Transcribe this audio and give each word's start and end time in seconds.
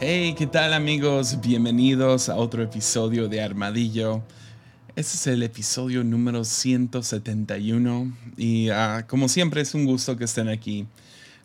Hey, 0.00 0.34
¿qué 0.36 0.48
tal 0.48 0.74
amigos? 0.74 1.40
Bienvenidos 1.40 2.28
a 2.28 2.34
otro 2.34 2.64
episodio 2.64 3.28
de 3.28 3.40
Armadillo. 3.40 4.24
Este 4.96 5.16
es 5.16 5.26
el 5.28 5.44
episodio 5.44 6.02
número 6.02 6.42
171 6.42 8.12
y 8.36 8.70
ah, 8.70 9.06
como 9.06 9.28
siempre 9.28 9.60
es 9.60 9.72
un 9.72 9.84
gusto 9.84 10.16
que 10.16 10.24
estén 10.24 10.48
aquí. 10.48 10.88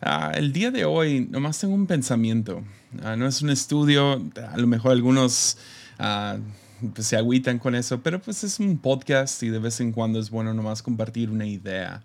Ah, 0.02 0.32
el 0.34 0.52
día 0.52 0.72
de 0.72 0.84
hoy 0.84 1.28
nomás 1.30 1.60
tengo 1.60 1.74
un 1.74 1.86
pensamiento. 1.86 2.64
Ah, 3.04 3.14
no 3.14 3.28
es 3.28 3.40
un 3.40 3.50
estudio, 3.50 4.20
a 4.52 4.56
lo 4.56 4.66
mejor 4.66 4.92
algunos 4.92 5.56
pues, 5.96 7.06
se 7.06 7.16
agüitan 7.16 7.60
con 7.60 7.76
eso, 7.76 8.02
pero 8.02 8.20
pues 8.20 8.42
es 8.42 8.58
un 8.58 8.78
podcast 8.78 9.44
y 9.44 9.50
de 9.50 9.60
vez 9.60 9.78
en 9.80 9.92
cuando 9.92 10.18
es 10.18 10.28
bueno 10.28 10.52
nomás 10.54 10.82
compartir 10.82 11.30
una 11.30 11.46
idea. 11.46 12.02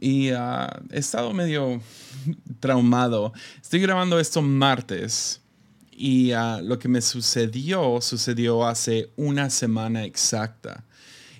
Y 0.00 0.28
he 0.28 0.38
estado 0.92 1.34
medio 1.34 1.82
traumado. 2.60 3.34
Estoy 3.60 3.80
grabando 3.80 4.18
esto 4.18 4.40
martes 4.40 5.42
y 5.96 6.32
ah, 6.32 6.60
lo 6.62 6.78
que 6.78 6.88
me 6.88 7.00
sucedió 7.00 8.00
sucedió 8.00 8.66
hace 8.66 9.10
una 9.16 9.48
semana 9.50 10.04
exacta. 10.04 10.84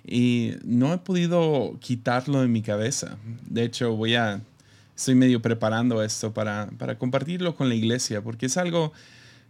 Y 0.07 0.53
no 0.65 0.95
he 0.95 0.99
podido 0.99 1.77
quitarlo 1.81 2.41
de 2.41 2.49
mi 2.49 2.63
cabeza. 2.63 3.19
De 3.49 3.65
hecho, 3.65 3.95
voy 3.95 4.15
a, 4.15 4.41
estoy 4.97 5.15
medio 5.15 5.43
preparando 5.43 6.03
esto 6.03 6.33
para, 6.33 6.71
para 6.79 6.97
compartirlo 6.97 7.55
con 7.55 7.69
la 7.69 7.75
iglesia, 7.75 8.23
porque 8.23 8.47
es 8.47 8.57
algo 8.57 8.93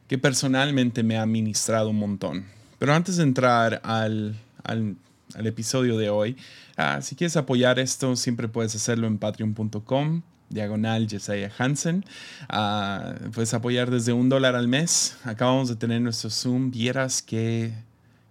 que 0.08 0.18
personalmente 0.18 1.02
me 1.02 1.18
ha 1.18 1.26
ministrado 1.26 1.90
un 1.90 1.98
montón. 1.98 2.46
Pero 2.78 2.94
antes 2.94 3.16
de 3.16 3.22
entrar 3.22 3.80
al, 3.84 4.34
al, 4.64 4.96
al 5.34 5.46
episodio 5.46 5.98
de 5.98 6.10
hoy, 6.10 6.36
ah, 6.76 7.00
si 7.00 7.14
quieres 7.14 7.36
apoyar 7.36 7.78
esto, 7.78 8.16
siempre 8.16 8.48
puedes 8.48 8.74
hacerlo 8.74 9.06
en 9.06 9.18
patreon.com 9.18 10.22
diagonal 10.48 11.08
Jesiah 11.08 11.50
Hansen. 11.58 12.04
Uh, 12.52 13.30
puedes 13.30 13.52
apoyar 13.54 13.90
desde 13.90 14.12
un 14.12 14.28
dólar 14.28 14.54
al 14.54 14.68
mes. 14.68 15.16
Acabamos 15.24 15.68
de 15.68 15.76
tener 15.76 16.00
nuestro 16.00 16.30
Zoom. 16.30 16.70
Vieras 16.70 17.22
que 17.22 17.72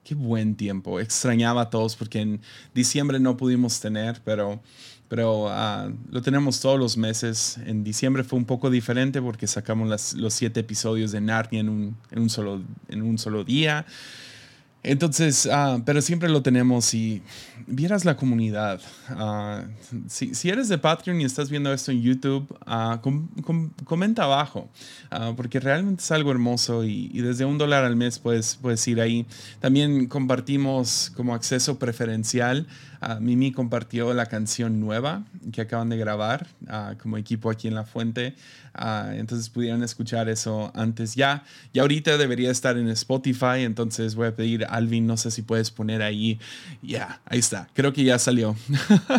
qué 0.05 0.15
buen 0.15 0.55
tiempo. 0.55 1.01
Extrañaba 1.01 1.63
a 1.63 1.69
todos 1.69 1.97
porque 1.97 2.21
en 2.21 2.39
diciembre 2.73 3.19
no 3.19 3.35
pudimos 3.35 3.81
tener, 3.81 4.21
pero, 4.23 4.61
pero 5.09 5.49
ah, 5.49 5.89
lo 6.09 6.21
tenemos 6.21 6.61
todos 6.61 6.79
los 6.79 6.95
meses. 6.95 7.57
En 7.65 7.83
diciembre 7.83 8.23
fue 8.23 8.39
un 8.39 8.45
poco 8.45 8.69
diferente 8.69 9.21
porque 9.21 9.47
sacamos 9.47 10.15
los 10.15 10.33
siete 10.33 10.61
episodios 10.61 11.11
de 11.11 11.19
Narnia 11.19 11.59
en 11.59 11.69
un, 11.69 11.97
en 12.11 12.19
un, 12.21 12.29
solo, 12.29 12.61
en 12.87 13.01
un 13.01 13.17
solo 13.17 13.43
día. 13.43 13.85
Entonces, 14.87 15.47
uh, 15.47 15.81
pero 15.83 15.99
siempre 15.99 16.29
lo 16.29 16.43
tenemos 16.43 16.93
y 16.93 17.23
vieras 17.65 18.05
la 18.05 18.15
comunidad. 18.15 18.79
Uh, 19.09 19.63
si, 20.07 20.47
eres 20.47 20.69
de 20.69 20.77
Patreon 20.77 21.19
y 21.21 21.25
estás 21.25 21.49
viendo 21.49 21.73
esto 21.73 21.91
en 21.91 22.03
YouTube, 22.03 22.55
uh, 22.67 23.01
com, 23.01 23.27
com, 23.41 23.71
comenta 23.83 24.25
abajo, 24.25 24.69
porque 25.35 25.59
realmente 25.59 26.03
es 26.03 26.11
algo 26.11 26.29
hermoso 26.29 26.83
y, 26.83 27.09
y, 27.11 27.21
desde 27.21 27.45
un 27.45 27.57
dólar 27.57 27.83
al 27.83 27.95
mes 27.95 28.19
puedes, 28.19 28.59
puedes 28.61 28.87
ir 28.87 29.01
ahí. 29.01 29.25
También 29.59 30.05
compartimos 30.05 31.11
como 31.15 31.33
acceso 31.33 31.79
preferencial. 31.79 32.67
Mimi 33.19 33.51
compartió 33.51 34.13
la 34.13 34.25
canción 34.25 34.79
nueva 34.79 35.23
que 35.51 35.61
acaban 35.61 35.89
de 35.89 35.97
grabar 35.97 36.47
como 37.01 37.17
equipo 37.17 37.49
aquí 37.49 37.67
en 37.67 37.75
La 37.75 37.85
Fuente. 37.85 38.35
entonces 39.13 39.49
pudieron 39.49 39.83
escuchar 39.83 40.29
eso 40.29 40.71
antes 40.75 41.15
ya. 41.15 41.43
Y 41.73 41.79
ahorita 41.79 42.17
debería 42.17 42.51
estar 42.51 42.77
en 42.77 42.89
Spotify, 42.89 43.61
entonces 43.61 44.15
voy 44.15 44.27
a 44.27 44.35
pedir 44.35 44.65
Alvin, 44.69 45.05
no 45.05 45.17
sé 45.17 45.31
si 45.31 45.41
puedes 45.41 45.71
poner 45.71 46.01
ahí. 46.01 46.39
Ya, 46.81 47.21
ahí 47.25 47.39
está. 47.39 47.67
Creo 47.73 47.93
que 47.93 48.03
ya 48.03 48.19
salió. 48.19 48.55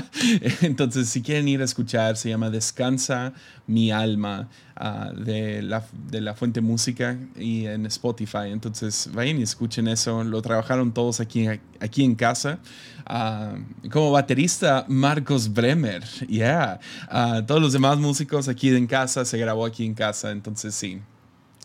Entonces, 0.63 1.09
si 1.09 1.23
quieren 1.23 1.49
ir 1.49 1.61
a 1.61 1.65
escuchar, 1.65 2.17
se 2.17 2.29
llama 2.29 2.51
Descansa 2.51 3.33
mi 3.67 3.91
alma 3.91 4.49
uh, 4.81 5.15
de, 5.15 5.63
la, 5.63 5.85
de 6.11 6.21
la 6.21 6.35
Fuente 6.35 6.61
Música 6.61 7.19
y 7.37 7.67
en 7.67 7.87
Spotify. 7.87 8.49
Entonces, 8.51 9.11
vayan 9.13 9.39
y 9.39 9.43
escuchen 9.43 9.89
eso. 9.89 10.25
Lo 10.25 10.43
trabajaron 10.43 10.93
todos 10.93 11.21
aquí, 11.21 11.47
aquí 11.81 12.05
en 12.05 12.15
casa. 12.15 12.59
Uh, 13.09 13.89
como 13.91 14.11
baterista, 14.11 14.85
Marcos 14.89 15.53
Bremer. 15.53 16.05
Yeah. 16.29 16.81
Uh, 17.11 17.43
todos 17.43 17.61
los 17.61 17.73
demás 17.73 17.99
músicos 17.99 18.49
aquí 18.49 18.69
en 18.75 18.87
casa 18.87 19.25
se 19.25 19.39
grabó 19.39 19.65
aquí 19.65 19.85
en 19.85 19.95
casa. 19.95 20.31
Entonces, 20.31 20.75
sí. 20.75 21.01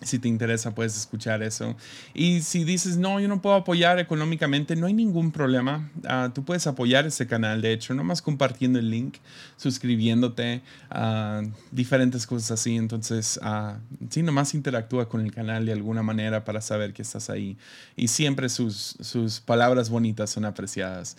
Si 0.02 0.18
te 0.18 0.28
interesa, 0.28 0.74
puedes 0.74 0.98
escuchar 0.98 1.44
eso. 1.44 1.76
Y 2.16 2.42
si 2.42 2.64
dices, 2.64 2.98
no, 2.98 3.20
yo 3.20 3.28
no 3.28 3.40
puedo 3.40 3.56
apoyar 3.56 4.00
económicamente, 4.00 4.76
no 4.76 4.88
hay 4.88 4.94
ningún 4.94 5.32
problema. 5.32 5.92
Uh, 6.04 6.30
tú 6.32 6.44
puedes 6.44 6.66
apoyar 6.66 7.06
este 7.06 7.28
canal, 7.28 7.62
de 7.62 7.72
hecho, 7.72 7.94
nomás 7.94 8.22
compartiendo 8.22 8.80
el 8.80 8.90
link, 8.90 9.18
suscribiéndote, 9.58 10.64
uh, 10.90 11.48
diferentes 11.72 12.26
cosas 12.26 12.52
así. 12.52 12.78
Entonces, 12.78 13.40
uh, 13.44 13.78
sí, 14.10 14.24
nomás 14.24 14.56
interactúa 14.56 15.08
con 15.08 15.22
el 15.22 15.32
canal 15.32 15.68
de 15.68 15.74
alguna 15.74 16.02
manera 16.02 16.44
para 16.46 16.62
saber 16.62 16.94
que 16.94 17.04
estás 17.04 17.30
ahí. 17.30 17.58
Y 17.96 18.08
siempre 18.08 18.50
sus, 18.50 18.98
sus 19.02 19.40
palabras 19.40 19.92
bonitas 19.92 20.32
son 20.32 20.46
apreciadas. 20.46 21.16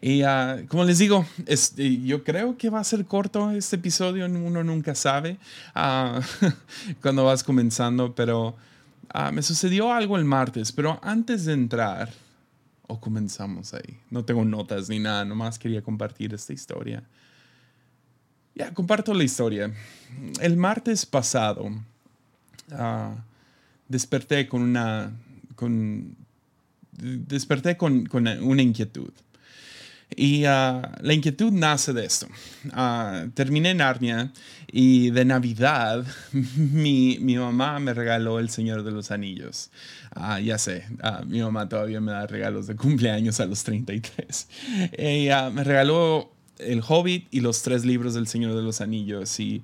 Y 0.00 0.22
uh, 0.22 0.66
como 0.68 0.84
les 0.84 0.98
digo, 0.98 1.26
yo 1.76 2.24
creo 2.24 2.56
que 2.56 2.70
va 2.70 2.80
a 2.80 2.84
ser 2.84 3.04
corto 3.04 3.50
este 3.50 3.76
episodio, 3.76 4.26
uno 4.26 4.64
nunca 4.64 4.94
sabe 4.94 5.38
uh, 5.74 6.20
cuando 7.02 7.24
vas 7.24 7.42
comenzando, 7.42 8.14
pero 8.14 8.56
uh, 9.14 9.32
me 9.32 9.42
sucedió 9.42 9.92
algo 9.92 10.16
el 10.16 10.24
martes, 10.24 10.72
pero 10.72 10.98
antes 11.02 11.44
de 11.44 11.52
entrar, 11.54 12.10
o 12.86 13.00
comenzamos 13.00 13.74
ahí, 13.74 13.98
no 14.10 14.24
tengo 14.24 14.44
notas 14.44 14.88
ni 14.88 14.98
nada, 14.98 15.24
nomás 15.24 15.58
quería 15.58 15.82
compartir 15.82 16.34
esta 16.34 16.52
historia. 16.52 17.02
Ya, 18.54 18.74
comparto 18.74 19.14
la 19.14 19.24
historia. 19.24 19.72
El 20.40 20.56
martes 20.56 21.06
pasado 21.06 21.70
desperté 23.88 24.48
con 24.48 24.62
una... 24.62 25.12
Con, 25.54 26.16
desperté 26.92 27.76
con, 27.76 28.06
con 28.06 28.26
una 28.26 28.62
inquietud. 28.62 29.12
Y 30.16 30.44
ah, 30.44 30.98
la 31.00 31.14
inquietud 31.14 31.52
nace 31.52 31.92
de 31.92 32.04
esto. 32.04 32.26
Uh, 32.66 33.30
terminé 33.30 33.74
Narnia 33.74 34.32
y 34.72 35.10
de 35.10 35.24
Navidad 35.24 36.04
mi, 36.32 37.18
mi, 37.20 37.36
mamá 37.36 37.78
me 37.78 37.94
regaló 37.94 38.38
El 38.38 38.50
Señor 38.50 38.82
de 38.82 38.90
los 38.90 39.10
Anillos. 39.10 39.70
Uh, 40.16 40.38
ya 40.40 40.58
sé, 40.58 40.84
mi 41.26 41.40
mamá 41.40 41.68
todavía 41.68 42.00
me 42.00 42.12
da 42.12 42.26
regalos 42.26 42.66
de 42.66 42.76
cumpleaños 42.76 43.40
a 43.40 43.46
los 43.46 43.62
33. 43.62 44.48
Ella 44.92 45.50
me 45.50 45.64
regaló 45.64 46.32
El 46.58 46.82
Hobbit 46.86 47.28
y 47.30 47.40
los 47.40 47.62
tres 47.62 47.84
libros 47.84 48.14
del 48.14 48.26
Señor 48.26 48.54
de 48.54 48.62
los 48.62 48.80
Anillos. 48.80 49.38
Y 49.38 49.62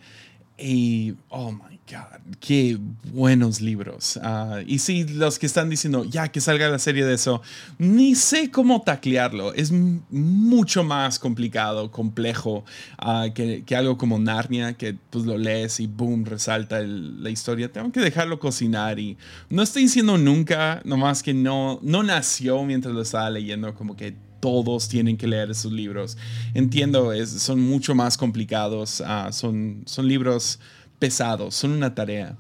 y, 0.59 1.15
oh 1.29 1.53
my 1.53 1.79
God, 1.91 2.35
qué 2.41 2.79
buenos 3.13 3.61
libros. 3.61 4.17
Uh, 4.17 4.61
y 4.67 4.79
sí, 4.79 5.05
los 5.05 5.39
que 5.39 5.45
están 5.45 5.69
diciendo, 5.69 6.05
ya 6.05 6.29
que 6.29 6.41
salga 6.41 6.69
la 6.69 6.79
serie 6.79 7.05
de 7.05 7.15
eso, 7.15 7.43
ni 7.79 8.15
sé 8.15 8.51
cómo 8.51 8.81
taclearlo. 8.81 9.53
Es 9.53 9.71
mucho 9.73 10.83
más 10.83 11.19
complicado, 11.19 11.91
complejo 11.91 12.65
uh, 13.05 13.33
que, 13.35 13.65
que, 13.65 13.77
algo 13.77 13.99
como 13.99 14.19
Narnia, 14.19 14.73
que 14.75 14.97
pues 15.11 15.27
lo 15.27 15.37
lees 15.37 15.79
y 15.79 15.87
boom, 15.87 16.25
resalta 16.25 16.81
la 16.81 17.29
historia. 17.29 17.71
Tengo 17.71 17.93
que 17.93 18.01
dejarlo 18.01 18.39
cocinar 18.39 18.99
y 18.99 19.19
no 19.51 19.63
estoy 19.63 19.83
diciendo 19.83 20.17
nunca, 20.17 20.81
nomás 20.85 21.23
que 21.23 21.35
no, 21.35 21.81
no 21.83 22.03
nació 22.03 22.65
mientras 22.65 22.95
lo 22.95 23.03
estaba 23.03 23.29
leyendo, 23.29 23.75
como 23.75 23.95
que 23.95 24.17
todos 24.47 24.89
tienen 24.89 25.17
que 25.17 25.27
leer 25.27 25.51
esos 25.51 25.73
libros. 25.73 26.17
Entiendo, 26.55 27.11
son 27.27 27.61
mucho 27.61 27.97
más 27.97 28.17
complicados, 28.17 29.01
uh, 29.01 29.33
son, 29.33 29.83
son 29.87 30.07
libros 30.07 30.61
pesados, 31.01 31.57
son 31.57 31.73
una 31.73 31.97
tarea. 31.97 32.37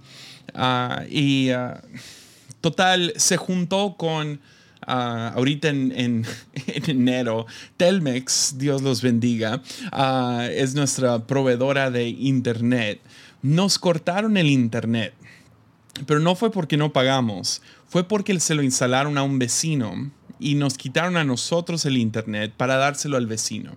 Uh, 0.54 1.02
y 1.10 1.50
uh, 1.50 1.74
total, 2.60 3.12
se 3.16 3.36
juntó 3.36 3.96
con... 3.98 4.40
ahorita 4.86 5.68
en, 5.68 5.90
en, 5.96 6.26
en, 6.68 6.90
enero, 6.90 7.46
Telmex, 7.76 8.54
Dios 8.56 8.82
los 8.82 9.02
bendiga, 9.02 9.60
es 10.52 10.76
nuestra 10.76 11.26
proveedora 11.26 11.90
de 11.90 12.08
Internet. 12.08 13.00
Nos 13.42 13.80
cortaron 13.80 14.36
el 14.36 14.46
Internet, 14.46 15.12
pero 16.06 16.20
no 16.20 16.36
fue 16.36 16.52
porque 16.52 16.76
no 16.76 16.92
pagamos, 16.92 17.62
fue 17.88 18.04
porque 18.04 18.38
se 18.38 18.54
lo 18.54 18.62
instalaron 18.62 19.18
a 19.18 19.24
un 19.24 19.40
vecino 19.40 20.12
y 20.38 20.54
nos 20.54 20.76
quitaron 20.76 21.16
a 21.16 21.24
nosotros 21.24 21.84
el 21.84 21.96
internet 21.96 22.52
para 22.56 22.76
dárselo 22.76 23.16
al 23.16 23.26
vecino. 23.26 23.76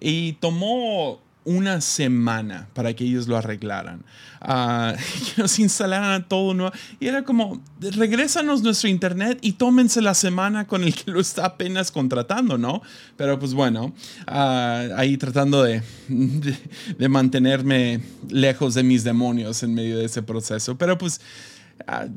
Y 0.00 0.34
tomó 0.34 1.20
una 1.44 1.80
semana 1.80 2.68
para 2.74 2.94
que 2.94 3.04
ellos 3.04 3.26
lo 3.26 3.36
arreglaran, 3.36 4.04
uh, 4.42 4.96
que 5.34 5.42
nos 5.42 5.58
instalaran 5.58 6.28
todo 6.28 6.54
nuevo. 6.54 6.72
Y 7.00 7.06
era 7.06 7.24
como, 7.24 7.62
regrésanos 7.80 8.62
nuestro 8.62 8.88
internet 8.88 9.38
y 9.40 9.52
tómense 9.52 10.02
la 10.02 10.14
semana 10.14 10.66
con 10.66 10.84
el 10.84 10.94
que 10.94 11.10
lo 11.10 11.20
está 11.20 11.46
apenas 11.46 11.90
contratando, 11.90 12.58
¿no? 12.58 12.82
Pero 13.16 13.38
pues 13.38 13.54
bueno, 13.54 13.94
uh, 14.28 14.94
ahí 14.96 15.16
tratando 15.16 15.62
de, 15.62 15.82
de, 16.08 17.08
mantenerme 17.08 18.00
lejos 18.28 18.74
de 18.74 18.82
mis 18.82 19.02
demonios 19.02 19.62
en 19.62 19.74
medio 19.74 19.98
de 19.98 20.04
ese 20.04 20.22
proceso. 20.22 20.76
Pero 20.76 20.98
pues 20.98 21.20
Ah, 21.20 21.59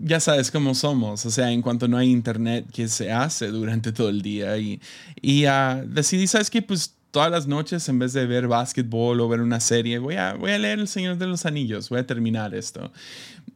ya 0.03 0.19
sabes 0.19 0.51
cómo 0.51 0.75
somos, 0.75 1.25
o 1.25 1.31
sea, 1.31 1.51
en 1.51 1.61
cuanto 1.61 1.87
no 1.87 1.97
hay 1.97 2.09
internet, 2.09 2.65
¿qué 2.71 2.87
se 2.87 3.11
hace 3.11 3.47
durante 3.47 3.91
todo 3.91 4.09
el 4.09 4.21
día? 4.21 4.57
Y, 4.57 4.81
y 5.21 5.45
uh, 5.45 5.85
decidí, 5.85 6.27
¿sabes 6.27 6.49
qué? 6.49 6.61
Pues 6.61 6.95
todas 7.11 7.29
las 7.29 7.45
noches, 7.45 7.87
en 7.89 7.99
vez 7.99 8.13
de 8.13 8.25
ver 8.25 8.47
básquetbol 8.47 9.21
o 9.21 9.29
ver 9.29 9.39
una 9.39 9.59
serie, 9.59 9.99
voy 9.99 10.15
a, 10.15 10.33
voy 10.33 10.51
a 10.51 10.57
leer 10.57 10.79
El 10.79 10.87
Señor 10.87 11.17
de 11.17 11.27
los 11.27 11.45
Anillos, 11.45 11.89
voy 11.89 11.99
a 11.99 12.07
terminar 12.07 12.55
esto. 12.55 12.91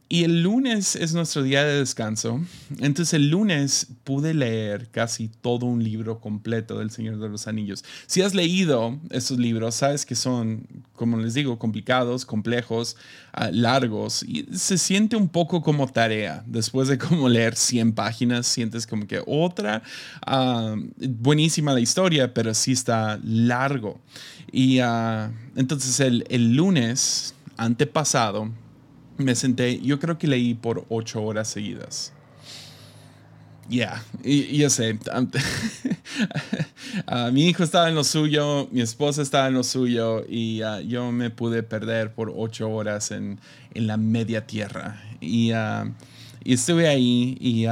Y 0.09 0.23
el 0.23 0.41
lunes 0.41 0.95
es 0.95 1.13
nuestro 1.13 1.43
día 1.43 1.65
de 1.65 1.79
descanso. 1.79 2.39
Entonces 2.79 3.13
el 3.13 3.29
lunes 3.29 3.87
pude 4.05 4.33
leer 4.33 4.89
casi 4.89 5.27
todo 5.27 5.65
un 5.65 5.83
libro 5.83 6.21
completo 6.21 6.79
del 6.79 6.91
Señor 6.91 7.19
de 7.19 7.27
los 7.27 7.45
Anillos. 7.47 7.83
Si 8.05 8.21
has 8.21 8.33
leído 8.33 8.97
esos 9.09 9.37
libros, 9.37 9.75
sabes 9.75 10.05
que 10.05 10.15
son, 10.15 10.65
como 10.93 11.17
les 11.17 11.33
digo, 11.33 11.59
complicados, 11.59 12.25
complejos, 12.25 12.95
ah, 13.33 13.49
largos. 13.51 14.23
Y 14.23 14.47
se 14.55 14.77
siente 14.77 15.17
un 15.17 15.27
poco 15.27 15.61
como 15.61 15.87
tarea. 15.87 16.41
Después 16.47 16.87
de 16.87 16.97
como 16.97 17.27
leer 17.27 17.57
100 17.57 17.91
páginas, 17.91 18.47
sientes 18.47 18.87
como 18.87 19.07
que 19.07 19.21
otra. 19.27 19.83
Ah, 20.25 20.77
buenísima 20.97 21.73
la 21.73 21.81
historia, 21.81 22.33
pero 22.33 22.53
sí 22.53 22.71
está 22.71 23.19
largo. 23.25 23.99
Y 24.53 24.79
ah, 24.79 25.33
entonces 25.57 25.99
el, 25.99 26.23
el 26.29 26.55
lunes 26.55 27.35
antepasado 27.57 28.53
me 29.17 29.35
senté, 29.35 29.79
yo 29.81 29.99
creo 29.99 30.17
que 30.17 30.27
leí 30.27 30.53
por 30.53 30.85
ocho 30.89 31.23
horas 31.23 31.47
seguidas. 31.47 32.13
Ya, 33.69 34.01
y 34.23 34.57
yo 34.57 34.69
sé, 34.69 34.97
ah, 37.07 37.31
mi 37.33 37.47
hijo 37.47 37.63
estaba 37.63 37.89
en 37.89 37.95
lo 37.95 38.05
suyo, 38.05 38.69
mi 38.71 38.79
esposa 38.79 39.21
estaba 39.21 39.49
en 39.49 39.55
lo 39.55 39.63
suyo 39.63 40.23
y 40.27 40.61
ah, 40.61 40.79
yo 40.79 41.11
me 41.11 41.31
pude 41.31 41.63
perder 41.63 42.13
por 42.13 42.31
ocho 42.33 42.69
horas 42.69 43.11
en, 43.11 43.39
en 43.73 43.87
la 43.87 43.97
media 43.97 44.47
tierra. 44.47 45.03
Y, 45.19 45.51
uh, 45.51 45.91
y 46.45 46.53
estuve 46.53 46.87
ahí 46.87 47.37
y, 47.41 47.65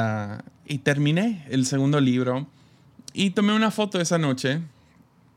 y, 0.68 0.78
terminé 0.80 1.46
el 1.50 1.66
segundo 1.66 2.02
libro 2.02 2.46
y 3.14 3.30
tomé 3.30 3.54
una 3.54 3.72
foto 3.72 4.02
esa 4.02 4.18
noche 4.18 4.60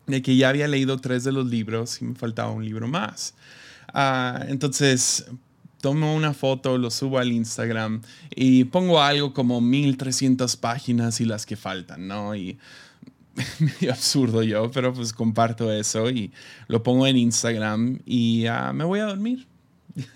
de 0.09 0.23
que 0.23 0.37
ya 0.37 0.49
había 0.49 0.67
leído 0.67 0.99
tres 0.99 1.23
de 1.23 1.31
los 1.31 1.47
libros 1.47 2.03
y 2.03 2.07
me 2.07 2.15
faltaba 2.17 2.51
un 2.51 2.65
libro 2.65 2.89
más. 2.89 3.35
entonces 4.49 5.27
tomo 5.81 6.15
una 6.15 6.35
foto, 6.35 6.79
lo 6.79 6.91
subo 6.91 7.19
al 7.19 7.33
Instagram 7.33 8.03
y 8.35 8.65
pongo 8.65 9.01
algo 9.01 9.33
como 9.33 9.61
1300 9.61 10.57
páginas 10.57 11.21
y 11.21 11.25
las 11.25 11.47
que 11.47 11.57
faltan, 11.57 12.09
¿no? 12.09 12.35
Y 12.35 12.59
absurdo 13.91 14.43
yo, 14.43 14.71
pero 14.71 14.93
pues 14.93 15.13
comparto 15.13 15.73
eso 15.73 16.11
y 16.11 16.33
lo 16.67 16.83
pongo 16.83 17.07
en 17.07 17.17
Instagram 17.17 18.01
y 18.05 18.47
uh, 18.49 18.73
me 18.75 18.85
voy 18.85 19.01
a 19.01 19.05
dormir. 19.05 19.47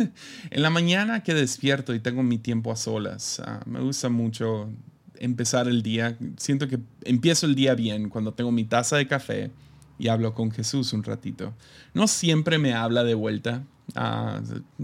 en 0.51 0.63
la 0.63 0.71
mañana 0.71 1.23
que 1.23 1.35
despierto 1.35 1.95
y 1.95 2.01
tengo 2.01 2.23
mi 2.23 2.39
tiempo 2.39 2.73
a 2.73 2.77
solas, 2.77 3.41
uh, 3.45 3.69
me 3.69 3.81
gusta 3.81 4.09
mucho 4.09 4.69
empezar 5.17 5.69
el 5.69 5.83
día. 5.83 6.17
Siento 6.37 6.69
que 6.69 6.81
empiezo 7.05 7.47
el 7.47 7.55
día 7.55 7.75
bien 7.75 8.09
cuando 8.09 8.35
tengo 8.35 8.51
mi 8.51 8.65
taza 8.65 8.97
de 8.97 9.07
café 9.07 9.51
y 9.99 10.09
hablo 10.09 10.35
con 10.35 10.51
Jesús 10.51 10.93
un 10.93 11.05
ratito. 11.05 11.55
No 11.95 12.09
siempre 12.09 12.59
me 12.59 12.75
habla 12.75 13.05
de 13.05 13.15
vuelta, 13.15 13.63
Ah, 13.95 14.41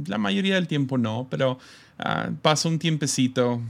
la 0.06 0.18
mayoría 0.18 0.56
del 0.56 0.66
tiempo 0.66 0.98
no, 0.98 1.26
pero 1.30 1.58
uh, 1.98 2.34
paso 2.42 2.68
un 2.68 2.78
tiempecito, 2.78 3.60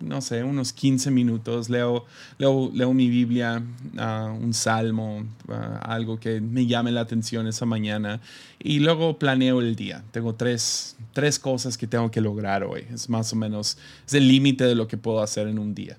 no 0.00 0.20
sé, 0.20 0.44
unos 0.44 0.72
15 0.72 1.10
minutos, 1.10 1.68
leo, 1.68 2.04
leo, 2.38 2.70
leo 2.72 2.92
mi 2.94 3.08
Biblia, 3.08 3.62
ah, 3.98 4.34
un 4.38 4.54
salmo, 4.54 5.26
algo 5.82 6.18
que 6.18 6.40
me 6.40 6.66
llame 6.66 6.92
la 6.92 7.00
atención 7.00 7.46
esa 7.46 7.66
mañana 7.66 8.20
y 8.58 8.80
luego 8.80 9.18
planeo 9.18 9.60
el 9.60 9.76
día. 9.76 10.04
Tengo 10.10 10.34
tres, 10.34 10.96
tres 11.12 11.38
cosas 11.38 11.78
que 11.78 11.86
tengo 11.86 12.10
que 12.10 12.20
lograr 12.20 12.64
hoy. 12.64 12.84
Es 12.92 13.08
más 13.08 13.32
o 13.32 13.36
menos, 13.36 13.78
es 14.06 14.14
el 14.14 14.28
límite 14.28 14.64
de 14.64 14.74
lo 14.74 14.88
que 14.88 14.96
puedo 14.96 15.20
hacer 15.22 15.48
en 15.48 15.58
un 15.58 15.74
día. 15.74 15.96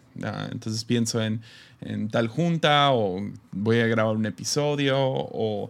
entonces 0.52 0.84
pienso 0.84 1.22
en 1.22 1.42
en 1.82 2.10
tal 2.10 2.28
junta 2.28 2.92
o 2.92 3.22
voy 3.52 3.80
a 3.80 3.88
grabar 3.88 4.16
un 4.16 4.26
episodio 4.26 4.98
o, 5.00 5.70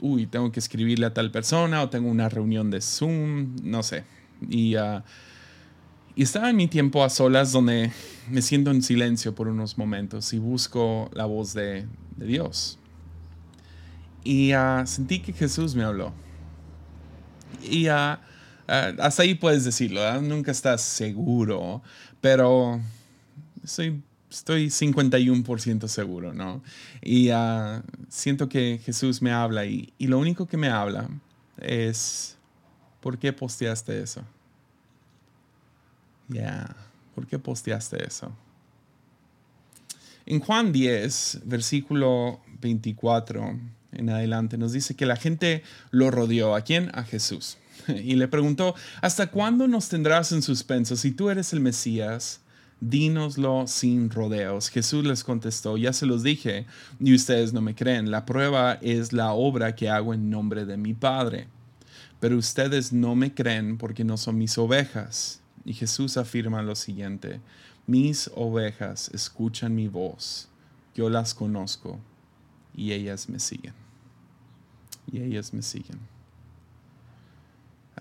uy, 0.00 0.26
tengo 0.26 0.50
que 0.50 0.60
escribirle 0.60 1.06
a 1.06 1.14
tal 1.14 1.30
persona 1.30 1.82
o 1.82 1.90
tengo 1.90 2.10
una 2.10 2.28
reunión 2.28 2.70
de 2.70 2.80
Zoom, 2.80 3.56
no 3.62 3.82
sé. 3.82 4.04
Y, 4.48 4.74
y 6.16 6.22
estaba 6.22 6.50
en 6.50 6.56
mi 6.56 6.68
tiempo 6.68 7.04
a 7.04 7.10
solas 7.10 7.52
donde 7.52 7.92
me 8.28 8.42
siento 8.42 8.70
en 8.70 8.82
silencio 8.82 9.34
por 9.34 9.48
unos 9.48 9.78
momentos 9.78 10.32
y 10.32 10.38
busco 10.38 11.10
la 11.12 11.24
voz 11.24 11.54
de, 11.54 11.86
Dios. 12.16 12.78
Y 14.22 14.54
uh, 14.54 14.86
sentí 14.86 15.20
que 15.20 15.32
Jesús 15.32 15.74
me 15.74 15.84
habló. 15.84 16.12
Y 17.62 17.86
hasta 17.86 19.22
ahí 19.22 19.34
puedes 19.34 19.64
decirlo, 19.64 20.20
nunca 20.20 20.50
estás 20.50 20.82
seguro, 20.82 21.82
pero 22.20 22.80
soy 23.64 24.02
estoy 24.30 24.66
51% 24.68 25.88
seguro, 25.88 26.32
¿no? 26.32 26.62
Y 27.02 27.30
ah, 27.30 27.82
siento 28.08 28.48
que 28.48 28.80
Jesús 28.82 29.20
me 29.20 29.32
habla 29.32 29.66
y, 29.66 29.92
lo 29.98 30.18
único 30.18 30.46
que 30.46 30.56
me 30.56 30.68
habla 30.68 31.08
es, 31.58 32.36
¿por 33.00 33.18
qué 33.18 33.32
posteaste 33.32 34.00
eso? 34.00 34.22
Ya, 36.30 36.76
¿por 37.14 37.26
qué 37.26 37.38
posteaste 37.38 38.06
eso? 38.06 38.32
En 40.26 40.40
Juan 40.40 40.72
10, 40.72 41.40
versículo 41.44 42.40
24 42.60 43.58
en 43.92 44.10
adelante, 44.10 44.56
nos 44.56 44.72
dice 44.72 44.94
que 44.94 45.06
la 45.06 45.16
gente 45.16 45.64
lo 45.90 46.10
rodeó. 46.10 46.54
¿A 46.54 46.62
quién? 46.62 46.90
A 46.94 47.02
Jesús. 47.02 47.58
Y 47.88 48.14
le 48.14 48.28
preguntó, 48.28 48.74
¿hasta 49.00 49.28
cuándo 49.28 49.66
nos 49.66 49.88
tendrás 49.88 50.32
en 50.32 50.42
suspenso? 50.42 50.96
Si 50.96 51.10
tú 51.10 51.30
eres 51.30 51.52
el 51.52 51.60
Mesías, 51.60 52.40
dínoslo 52.80 53.66
sin 53.66 54.10
rodeos. 54.10 54.68
Jesús 54.68 55.04
les 55.04 55.24
contestó, 55.24 55.76
ya 55.76 55.92
se 55.92 56.06
los 56.06 56.22
dije 56.22 56.66
y 57.00 57.14
ustedes 57.14 57.52
no 57.52 57.60
me 57.60 57.74
creen. 57.74 58.10
La 58.10 58.26
prueba 58.26 58.78
es 58.82 59.12
la 59.12 59.32
obra 59.32 59.74
que 59.74 59.88
hago 59.88 60.14
en 60.14 60.30
nombre 60.30 60.64
de 60.64 60.76
mi 60.76 60.94
Padre. 60.94 61.48
Pero 62.20 62.36
ustedes 62.36 62.92
no 62.92 63.16
me 63.16 63.34
creen 63.34 63.78
porque 63.78 64.04
no 64.04 64.16
son 64.16 64.38
mis 64.38 64.56
ovejas. 64.58 65.39
Y 65.64 65.74
Jesús 65.74 66.16
afirma 66.16 66.62
lo 66.62 66.74
siguiente, 66.74 67.40
mis 67.86 68.30
ovejas 68.34 69.10
escuchan 69.12 69.74
mi 69.74 69.88
voz, 69.88 70.48
yo 70.94 71.10
las 71.10 71.34
conozco 71.34 71.98
y 72.74 72.92
ellas 72.92 73.28
me 73.28 73.38
siguen. 73.38 73.74
Y 75.10 75.20
ellas 75.20 75.52
me 75.52 75.62
siguen. 75.62 75.98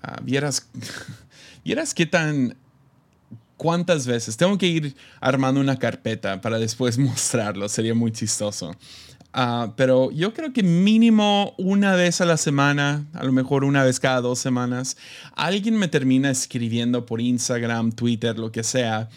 Ah, 0.01 0.19
vieras, 0.23 0.69
vieras 1.63 1.93
qué 1.93 2.05
tan 2.05 2.55
¿Cuántas 3.59 4.07
veces? 4.07 4.37
Tengo 4.37 4.57
que 4.57 4.67
ir 4.67 4.95
armando 5.19 5.59
una 5.59 5.77
carpeta 5.77 6.39
para 6.39 6.59
después 6.59 6.97
mostrarlo, 6.97 7.67
sería 7.67 7.93
muy 7.93 8.09
chistoso. 8.09 8.73
Ah, 9.31 9.73
pero 9.75 10.09
yo 10.11 10.33
creo 10.33 10.53
que 10.53 10.63
mínimo 10.63 11.53
una 11.57 11.95
vez 11.95 12.19
a 12.19 12.25
la 12.25 12.37
semana, 12.37 13.05
a 13.13 13.23
lo 13.23 13.31
mejor 13.31 13.63
una 13.63 13.83
vez 13.83 13.99
cada 13.99 14.21
dos 14.21 14.39
semanas, 14.39 14.97
alguien 15.35 15.77
me 15.77 15.87
termina 15.87 16.31
escribiendo 16.31 17.05
por 17.05 17.21
Instagram, 17.21 17.91
Twitter, 17.91 18.39
lo 18.39 18.51
que 18.51 18.63
sea, 18.63 19.09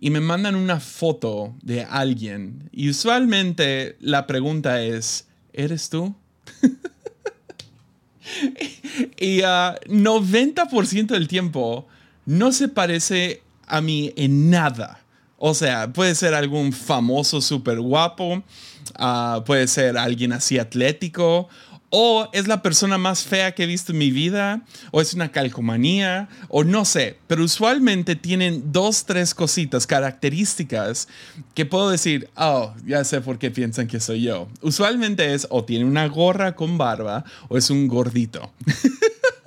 y 0.00 0.10
me 0.10 0.20
mandan 0.20 0.56
una 0.56 0.80
foto 0.80 1.54
de 1.62 1.84
alguien. 1.84 2.68
Y 2.72 2.88
usualmente 2.88 3.96
la 4.00 4.26
pregunta 4.26 4.82
es, 4.82 5.28
¿eres 5.52 5.88
tú? 5.88 6.16
y 9.18 9.40
90% 9.40 11.10
ah, 11.10 11.14
del 11.14 11.28
tiempo 11.28 11.86
no 12.26 12.50
se 12.50 12.68
parece 12.68 13.42
a 13.66 13.80
mí 13.80 14.12
en 14.16 14.50
nada. 14.50 14.99
O 15.42 15.54
sea, 15.54 15.90
puede 15.90 16.14
ser 16.14 16.34
algún 16.34 16.70
famoso 16.70 17.40
súper 17.40 17.80
guapo, 17.80 18.42
ah, 18.96 19.42
puede 19.46 19.66
ser 19.68 19.96
alguien 19.96 20.34
así 20.34 20.58
atlético, 20.58 21.48
o 21.88 22.28
es 22.34 22.46
la 22.46 22.60
persona 22.60 22.98
más 22.98 23.24
fea 23.24 23.52
que 23.52 23.64
he 23.64 23.66
visto 23.66 23.92
en 23.92 23.98
mi 23.98 24.10
vida, 24.10 24.60
o 24.90 25.00
es 25.00 25.14
una 25.14 25.32
calcomanía, 25.32 26.28
o 26.50 26.62
no 26.62 26.84
sé, 26.84 27.16
pero 27.26 27.42
usualmente 27.42 28.16
tienen 28.16 28.70
dos, 28.70 29.06
tres 29.06 29.34
cositas, 29.34 29.86
características 29.86 31.08
que 31.54 31.64
puedo 31.64 31.88
decir, 31.88 32.28
oh, 32.36 32.74
ya 32.86 33.02
sé 33.04 33.22
por 33.22 33.38
qué 33.38 33.50
piensan 33.50 33.86
que 33.86 33.98
soy 33.98 34.20
yo. 34.20 34.46
Usualmente 34.60 35.32
es 35.32 35.46
o 35.48 35.64
tiene 35.64 35.86
una 35.86 36.06
gorra 36.06 36.54
con 36.54 36.76
barba 36.76 37.24
o 37.48 37.56
es 37.56 37.70
un 37.70 37.88
gordito. 37.88 38.52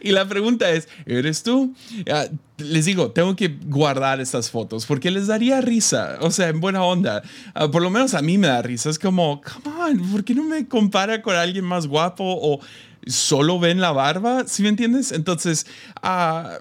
y 0.00 0.12
la 0.12 0.28
pregunta 0.28 0.70
es, 0.70 0.88
¿eres 1.06 1.42
tú? 1.42 1.74
Ah, 2.10 2.26
les 2.58 2.84
digo, 2.84 3.10
tengo 3.10 3.34
que 3.36 3.48
guardar 3.66 4.20
estas 4.20 4.50
fotos 4.50 4.86
porque 4.86 5.10
les 5.10 5.26
daría 5.26 5.60
risa, 5.60 6.18
o 6.20 6.30
sea, 6.30 6.48
en 6.48 6.60
buena 6.60 6.84
onda. 6.84 7.22
Ah, 7.54 7.70
por 7.70 7.82
lo 7.82 7.90
menos 7.90 8.14
a 8.14 8.22
mí 8.22 8.38
me 8.38 8.46
da 8.46 8.62
risa. 8.62 8.90
Es 8.90 8.98
como, 8.98 9.40
come 9.42 9.76
on, 9.76 10.10
¿por 10.10 10.24
qué 10.24 10.34
no 10.34 10.44
me 10.44 10.66
compara 10.66 11.22
con 11.22 11.36
alguien 11.36 11.64
más 11.64 11.86
guapo 11.86 12.24
o 12.24 12.60
solo 13.06 13.58
ven 13.58 13.80
la 13.80 13.92
barba? 13.92 14.44
¿Sí 14.46 14.62
me 14.62 14.68
entiendes? 14.68 15.12
Entonces, 15.12 15.66
uh, 16.02 16.58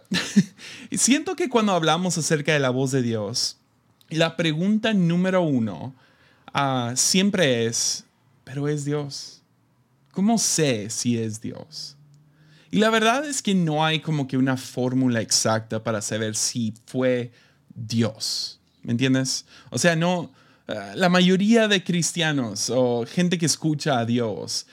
siento 0.92 1.36
que 1.36 1.50
cuando 1.50 1.74
hablamos 1.74 2.18
acerca 2.18 2.54
de 2.54 2.60
la 2.60 2.70
voz 2.70 2.92
de 2.92 3.02
Dios, 3.02 3.58
la 4.10 4.36
pregunta 4.36 4.94
número 4.94 5.42
uno 5.42 5.94
siempre 6.96 7.66
es, 7.66 8.06
¿pero 8.44 8.68
es 8.68 8.86
Dios? 8.86 9.42
¿Cómo 10.12 10.38
sé 10.38 10.90
si 10.90 11.18
es 11.18 11.42
Dios? 11.42 11.98
Y 12.74 12.80
la 12.80 12.90
verdad 12.90 13.26
es 13.26 13.42
que 13.42 13.54
no 13.54 13.86
hay 13.86 14.00
como 14.00 14.28
que 14.28 14.38
una 14.38 14.58
fórmula 14.58 15.22
exacta 15.22 15.84
para 15.84 16.02
saber 16.02 16.36
si 16.36 16.74
fue 16.86 17.32
Dios. 17.76 18.60
¿Me 18.82 18.92
entiendes? 18.92 19.46
O 19.70 19.78
sea, 19.78 19.96
no, 19.96 20.32
eh, 20.68 20.94
la 20.96 21.08
mayoría 21.10 21.68
de 21.68 21.84
cristianos 21.84 22.70
o 22.70 23.06
gente 23.06 23.38
que 23.38 23.46
escucha 23.46 24.00
a 24.00 24.06
Dios 24.06 24.66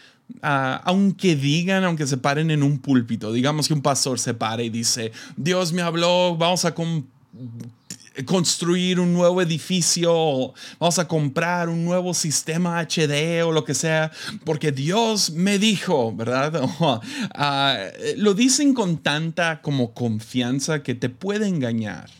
Ah, 0.42 0.80
aunque 0.84 1.36
digan, 1.36 1.84
aunque 1.84 2.06
se 2.06 2.16
paren 2.16 2.50
en 2.50 2.62
un 2.62 2.78
púlpito, 2.78 3.32
digamos 3.32 3.68
que 3.68 3.74
un 3.74 3.82
pastor 3.82 4.18
se 4.18 4.34
para 4.34 4.62
y 4.62 4.70
dice, 4.70 5.12
Dios 5.36 5.72
me 5.72 5.82
habló, 5.82 6.36
vamos 6.36 6.64
a 6.64 6.74
construir 8.24 9.00
un 9.00 9.12
nuevo 9.12 9.42
edificio, 9.42 10.52
vamos 10.78 10.98
a 10.98 11.08
comprar 11.08 11.68
un 11.68 11.84
nuevo 11.84 12.14
sistema 12.14 12.80
HD 12.80 13.42
o 13.44 13.52
lo 13.52 13.64
que 13.64 13.74
sea, 13.74 14.10
porque 14.44 14.72
Dios 14.72 15.30
me 15.30 15.58
dijo, 15.58 16.14
¿verdad? 16.14 16.60
Ah, 17.34 17.78
lo 18.16 18.34
dicen 18.34 18.74
con 18.74 18.98
tanta 18.98 19.62
como 19.62 19.94
confianza 19.94 20.82
que 20.82 20.94
te 20.94 21.08
puede 21.08 21.48
engañar. 21.48 22.10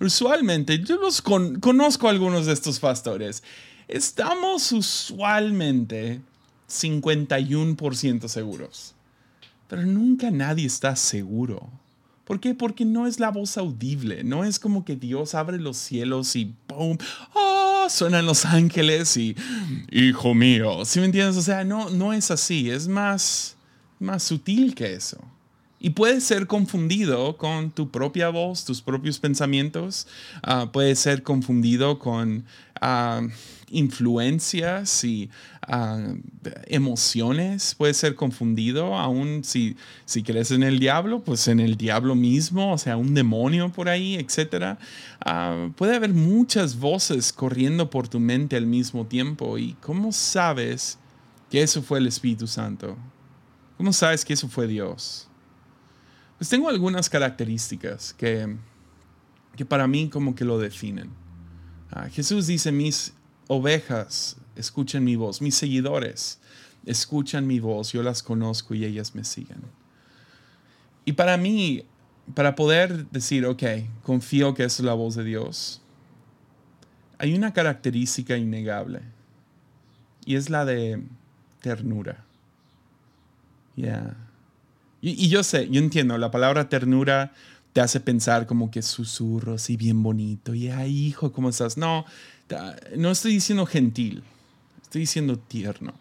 Usualmente, 0.00 0.78
yo 0.78 0.96
los 0.96 1.20
conozco 1.22 2.06
a 2.06 2.10
algunos 2.10 2.46
de 2.46 2.52
estos 2.52 2.78
pastores. 2.78 3.42
Estamos 3.88 4.70
usualmente 4.72 6.20
51% 6.68 8.28
seguros. 8.28 8.94
Pero 9.68 9.82
nunca 9.82 10.30
nadie 10.30 10.66
está 10.66 10.94
seguro. 10.96 11.68
¿Por 12.28 12.40
qué? 12.40 12.52
Porque 12.52 12.84
no 12.84 13.06
es 13.06 13.20
la 13.20 13.30
voz 13.30 13.56
audible, 13.56 14.22
no 14.22 14.44
es 14.44 14.58
como 14.58 14.84
que 14.84 14.96
Dios 14.96 15.34
abre 15.34 15.58
los 15.58 15.78
cielos 15.78 16.36
y 16.36 16.54
¡pum! 16.66 16.98
¡Oh! 17.32 17.86
Suenan 17.88 18.26
los 18.26 18.44
ángeles 18.44 19.16
y 19.16 19.34
¡Hijo 19.90 20.34
mío! 20.34 20.84
¿Sí 20.84 21.00
me 21.00 21.06
entiendes? 21.06 21.38
O 21.38 21.42
sea, 21.42 21.64
no, 21.64 21.88
no 21.88 22.12
es 22.12 22.30
así, 22.30 22.68
es 22.68 22.86
más, 22.86 23.56
más 23.98 24.24
sutil 24.24 24.74
que 24.74 24.92
eso. 24.92 25.16
Y 25.80 25.90
puede 25.90 26.20
ser 26.20 26.46
confundido 26.46 27.38
con 27.38 27.70
tu 27.70 27.90
propia 27.90 28.28
voz, 28.28 28.66
tus 28.66 28.82
propios 28.82 29.18
pensamientos. 29.18 30.06
Ah, 30.42 30.70
puede 30.70 30.96
ser 30.96 31.22
confundido 31.22 31.98
con 31.98 32.44
ah, 32.78 33.22
influencias 33.70 35.02
y 35.02 35.30
emociones, 36.66 37.74
puede 37.76 37.92
ser 37.92 38.14
confundido, 38.14 38.96
aún 38.96 39.44
si, 39.44 39.76
si 40.06 40.22
crees 40.22 40.50
en 40.50 40.62
el 40.62 40.78
diablo, 40.78 41.20
pues 41.20 41.46
en 41.48 41.60
el 41.60 41.76
diablo 41.76 42.14
mismo, 42.14 42.72
o 42.72 42.78
sea, 42.78 42.96
un 42.96 43.14
demonio 43.14 43.70
por 43.70 43.88
ahí, 43.88 44.14
etc. 44.14 44.78
Ah, 45.20 45.68
puede 45.76 45.96
haber 45.96 46.14
muchas 46.14 46.78
voces 46.78 47.32
corriendo 47.32 47.90
por 47.90 48.08
tu 48.08 48.18
mente 48.18 48.56
al 48.56 48.66
mismo 48.66 49.06
tiempo. 49.06 49.58
¿Y 49.58 49.74
cómo 49.74 50.12
sabes 50.12 50.98
que 51.50 51.62
eso 51.62 51.82
fue 51.82 51.98
el 51.98 52.06
Espíritu 52.06 52.46
Santo? 52.46 52.96
¿Cómo 53.76 53.92
sabes 53.92 54.24
que 54.24 54.32
eso 54.32 54.48
fue 54.48 54.66
Dios? 54.66 55.28
Pues 56.38 56.48
tengo 56.48 56.68
algunas 56.68 57.10
características 57.10 58.14
que, 58.14 58.56
que 59.54 59.64
para 59.66 59.86
mí 59.86 60.08
como 60.08 60.34
que 60.34 60.44
lo 60.44 60.58
definen. 60.58 61.10
Ah, 61.90 62.08
Jesús 62.08 62.46
dice, 62.46 62.72
mis 62.72 63.12
ovejas 63.48 64.36
escuchan 64.58 65.04
mi 65.04 65.16
voz, 65.16 65.40
mis 65.40 65.54
seguidores 65.54 66.38
escuchan 66.86 67.46
mi 67.46 67.60
voz, 67.60 67.92
yo 67.92 68.02
las 68.02 68.22
conozco 68.22 68.74
y 68.74 68.84
ellas 68.84 69.14
me 69.14 69.24
siguen. 69.24 69.62
Y 71.04 71.12
para 71.12 71.36
mí, 71.36 71.84
para 72.34 72.54
poder 72.54 73.08
decir, 73.10 73.46
ok, 73.46 73.62
confío 74.02 74.54
que 74.54 74.64
es 74.64 74.80
la 74.80 74.94
voz 74.94 75.14
de 75.14 75.24
Dios, 75.24 75.80
hay 77.18 77.34
una 77.34 77.52
característica 77.52 78.36
innegable 78.36 79.00
y 80.24 80.36
es 80.36 80.50
la 80.50 80.64
de 80.64 81.02
ternura. 81.60 82.24
Yeah. 83.76 84.16
Y, 85.00 85.24
y, 85.24 85.28
yo 85.28 85.44
sé, 85.44 85.68
yo 85.70 85.80
entiendo, 85.80 86.18
la 86.18 86.30
palabra 86.30 86.68
ternura 86.68 87.32
te 87.72 87.80
hace 87.80 88.00
pensar 88.00 88.46
como 88.46 88.70
que 88.70 88.82
susurros 88.82 89.70
y 89.70 89.76
bien 89.76 90.02
bonito. 90.02 90.54
Y 90.54 90.68
ay, 90.68 91.06
hijo, 91.06 91.32
¿cómo 91.32 91.48
estás? 91.48 91.76
No, 91.76 92.04
no 92.96 93.10
estoy 93.10 93.32
diciendo 93.34 93.66
gentil, 93.66 94.24
estoy 94.88 95.02
diciendo 95.02 95.38
tierno. 95.38 95.92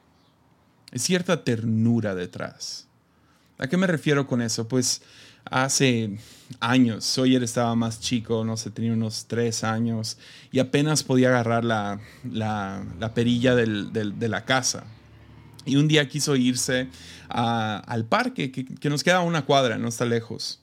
Es 0.94 1.02
cierta 1.02 1.44
ternura 1.44 2.16
detrás. 2.16 2.88
¿A 3.58 3.68
qué 3.68 3.76
me 3.76 3.86
refiero 3.86 4.26
con 4.28 4.42
eso? 4.42 4.70
Pues 4.70 5.02
hace 5.44 6.18
años, 6.62 7.04
Sawyer 7.04 7.44
estaba 7.44 7.76
más 7.76 8.00
chico, 8.00 8.46
no 8.46 8.56
sé, 8.56 8.72
tenía 8.72 8.94
unos 8.94 9.26
tres 9.28 9.66
años 9.66 10.18
y 10.54 10.60
apenas 10.60 11.04
podía 11.04 11.28
agarrar 11.28 11.66
la, 11.66 12.00
perilla 13.14 13.56
de 13.56 14.28
la 14.30 14.46
casa. 14.46 14.86
Y 15.66 15.76
un 15.76 15.90
día 15.90 16.08
quiso 16.08 16.38
irse 16.38 16.88
al 17.28 18.06
parque, 18.06 18.54
que, 18.54 18.64
que, 18.64 18.90
nos 18.90 19.04
queda 19.04 19.20
una 19.20 19.44
cuadra, 19.44 19.78
no 19.78 19.90
está 19.90 20.06
lejos 20.06 20.62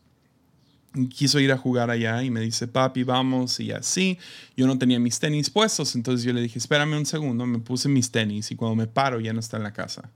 quiso 1.11 1.41
ir 1.41 1.53
a 1.53 1.59
jugar 1.59 1.91
allá 1.91 2.23
y 2.23 2.31
me 2.31 2.41
dice, 2.41 2.69
papi, 2.69 3.03
vamos 3.03 3.61
y 3.61 3.73
así. 3.73 4.19
Yo 4.57 4.67
no 4.67 4.79
tenía 4.79 4.99
mis 4.99 5.19
tenis 5.19 5.51
puestos, 5.51 5.95
entonces 5.95 6.25
yo 6.25 6.33
le 6.33 6.41
dije, 6.41 6.59
espérame 6.59 6.97
un 6.97 7.07
segundo, 7.07 7.47
me 7.47 7.59
puse 7.59 7.89
mis 7.89 8.11
tenis 8.11 8.51
y 8.51 8.57
cuando 8.57 8.77
me 8.77 8.87
paro 8.87 9.21
ya 9.21 9.33
no 9.33 9.41
está 9.41 9.57
en 9.57 9.65
la 9.65 9.73
casa. 9.73 10.11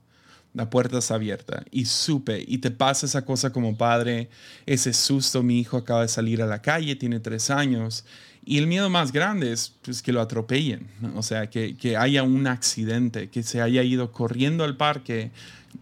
La 0.53 0.69
puerta 0.69 0.97
está 0.97 1.15
abierta 1.15 1.63
y 1.69 1.85
supe, 1.85 2.43
y 2.47 2.57
te 2.57 2.71
pasa 2.71 3.05
esa 3.05 3.23
cosa 3.23 3.51
como 3.51 3.77
padre, 3.77 4.29
ese 4.65 4.93
susto, 4.93 5.43
mi 5.43 5.59
hijo 5.59 5.77
acaba 5.77 6.01
de 6.01 6.07
salir 6.07 6.41
a 6.41 6.47
la 6.47 6.61
calle, 6.61 6.95
tiene 6.95 7.19
tres 7.19 7.51
años, 7.51 8.03
y 8.43 8.57
el 8.57 8.65
miedo 8.65 8.89
más 8.89 9.11
grande 9.11 9.51
es 9.51 9.75
pues, 9.83 10.01
que 10.01 10.11
lo 10.11 10.21
atropellen, 10.21 10.87
o 11.15 11.21
sea, 11.21 11.51
que, 11.51 11.77
que 11.77 11.97
haya 11.97 12.23
un 12.23 12.47
accidente, 12.47 13.29
que 13.29 13.43
se 13.43 13.61
haya 13.61 13.83
ido 13.83 14.11
corriendo 14.11 14.63
al 14.63 14.75
parque 14.75 15.29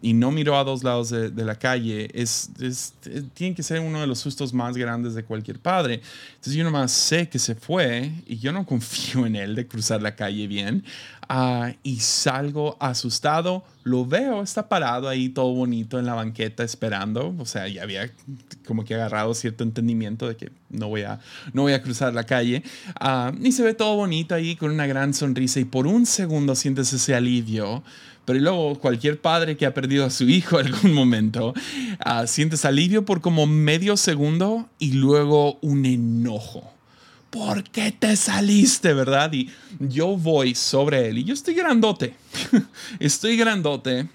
y 0.01 0.13
no 0.13 0.31
miró 0.31 0.57
a 0.57 0.63
dos 0.63 0.83
lados 0.83 1.09
de, 1.09 1.31
la 1.43 1.55
calle, 1.55 2.09
es, 2.13 2.51
tiene 3.33 3.55
que 3.55 3.63
ser 3.63 3.79
uno 3.79 3.99
de 3.99 4.07
los 4.07 4.19
sustos 4.19 4.53
más 4.53 4.77
grandes 4.77 5.15
de 5.15 5.23
cualquier 5.23 5.59
padre. 5.59 6.01
Entonces 6.29 6.53
yo 6.53 6.63
nomás 6.63 6.91
sé 6.91 7.29
que 7.29 7.39
se 7.39 7.55
fue 7.55 8.11
y 8.27 8.37
yo 8.37 8.51
no 8.51 8.65
confío 8.67 9.25
en 9.25 9.35
él 9.35 9.55
de 9.55 9.67
cruzar 9.67 10.01
la 10.01 10.15
calle 10.15 10.47
bien. 10.47 10.83
Ah, 11.29 11.73
y 11.83 11.99
salgo 11.99 12.77
asustado, 12.79 13.65
lo 13.83 14.05
veo, 14.05 14.41
está 14.41 14.69
parado 14.69 15.09
ahí 15.09 15.27
todo 15.27 15.53
bonito 15.53 15.99
en 15.99 16.05
la 16.05 16.13
banqueta 16.13 16.63
esperando. 16.63 17.35
O 17.37 17.45
sea, 17.45 17.67
ya 17.67 17.83
había 17.83 18.09
como 18.65 18.85
que 18.85 18.95
agarrado 18.95 19.33
cierto 19.33 19.63
entendimiento 19.63 20.27
de 20.27 20.37
que 20.37 20.51
no 20.69 20.87
voy 20.87 21.01
a, 21.01 21.19
no 21.51 21.63
voy 21.63 21.73
a 21.73 21.81
cruzar 21.81 22.13
la 22.13 22.23
calle. 22.23 22.63
Ah, 22.99 23.33
y 23.41 23.51
se 23.51 23.63
ve 23.63 23.73
todo 23.73 23.95
bonito 23.95 24.35
ahí 24.35 24.55
con 24.55 24.71
una 24.71 24.87
gran 24.87 25.13
sonrisa 25.13 25.59
y 25.59 25.65
por 25.65 25.85
un 25.85 26.05
segundo 26.05 26.55
sientes 26.55 26.93
ese 26.93 27.13
alivio 27.13 27.83
pero 28.27 28.41
luego 28.41 28.77
cualquier 28.77 29.21
padre 29.21 29.55
que 29.55 29.65
ha 29.65 29.73
perdido 29.73 30.03
a 30.03 30.09
su 30.09 30.27
hijo 30.27 30.59
en 30.59 30.67
algún 30.67 30.93
momento, 30.93 31.53
uh, 32.05 32.27
sientes 32.27 32.65
alivio 32.65 33.05
por 33.05 33.21
como 33.21 33.47
medio 33.47 33.95
segundo 33.95 34.67
y 34.79 34.91
luego 34.91 35.57
un 35.61 35.85
enojo. 35.85 36.69
¿Por 37.29 37.63
qué 37.63 37.93
te 37.97 38.17
saliste, 38.17 38.93
verdad? 38.93 39.31
Y 39.31 39.49
yo 39.79 40.17
voy 40.17 40.55
sobre 40.55 41.07
él 41.07 41.19
y 41.19 41.23
yo 41.23 41.33
estoy 41.33 41.53
grandote. 41.53 42.15
estoy 42.99 43.37
grandote 43.37 44.09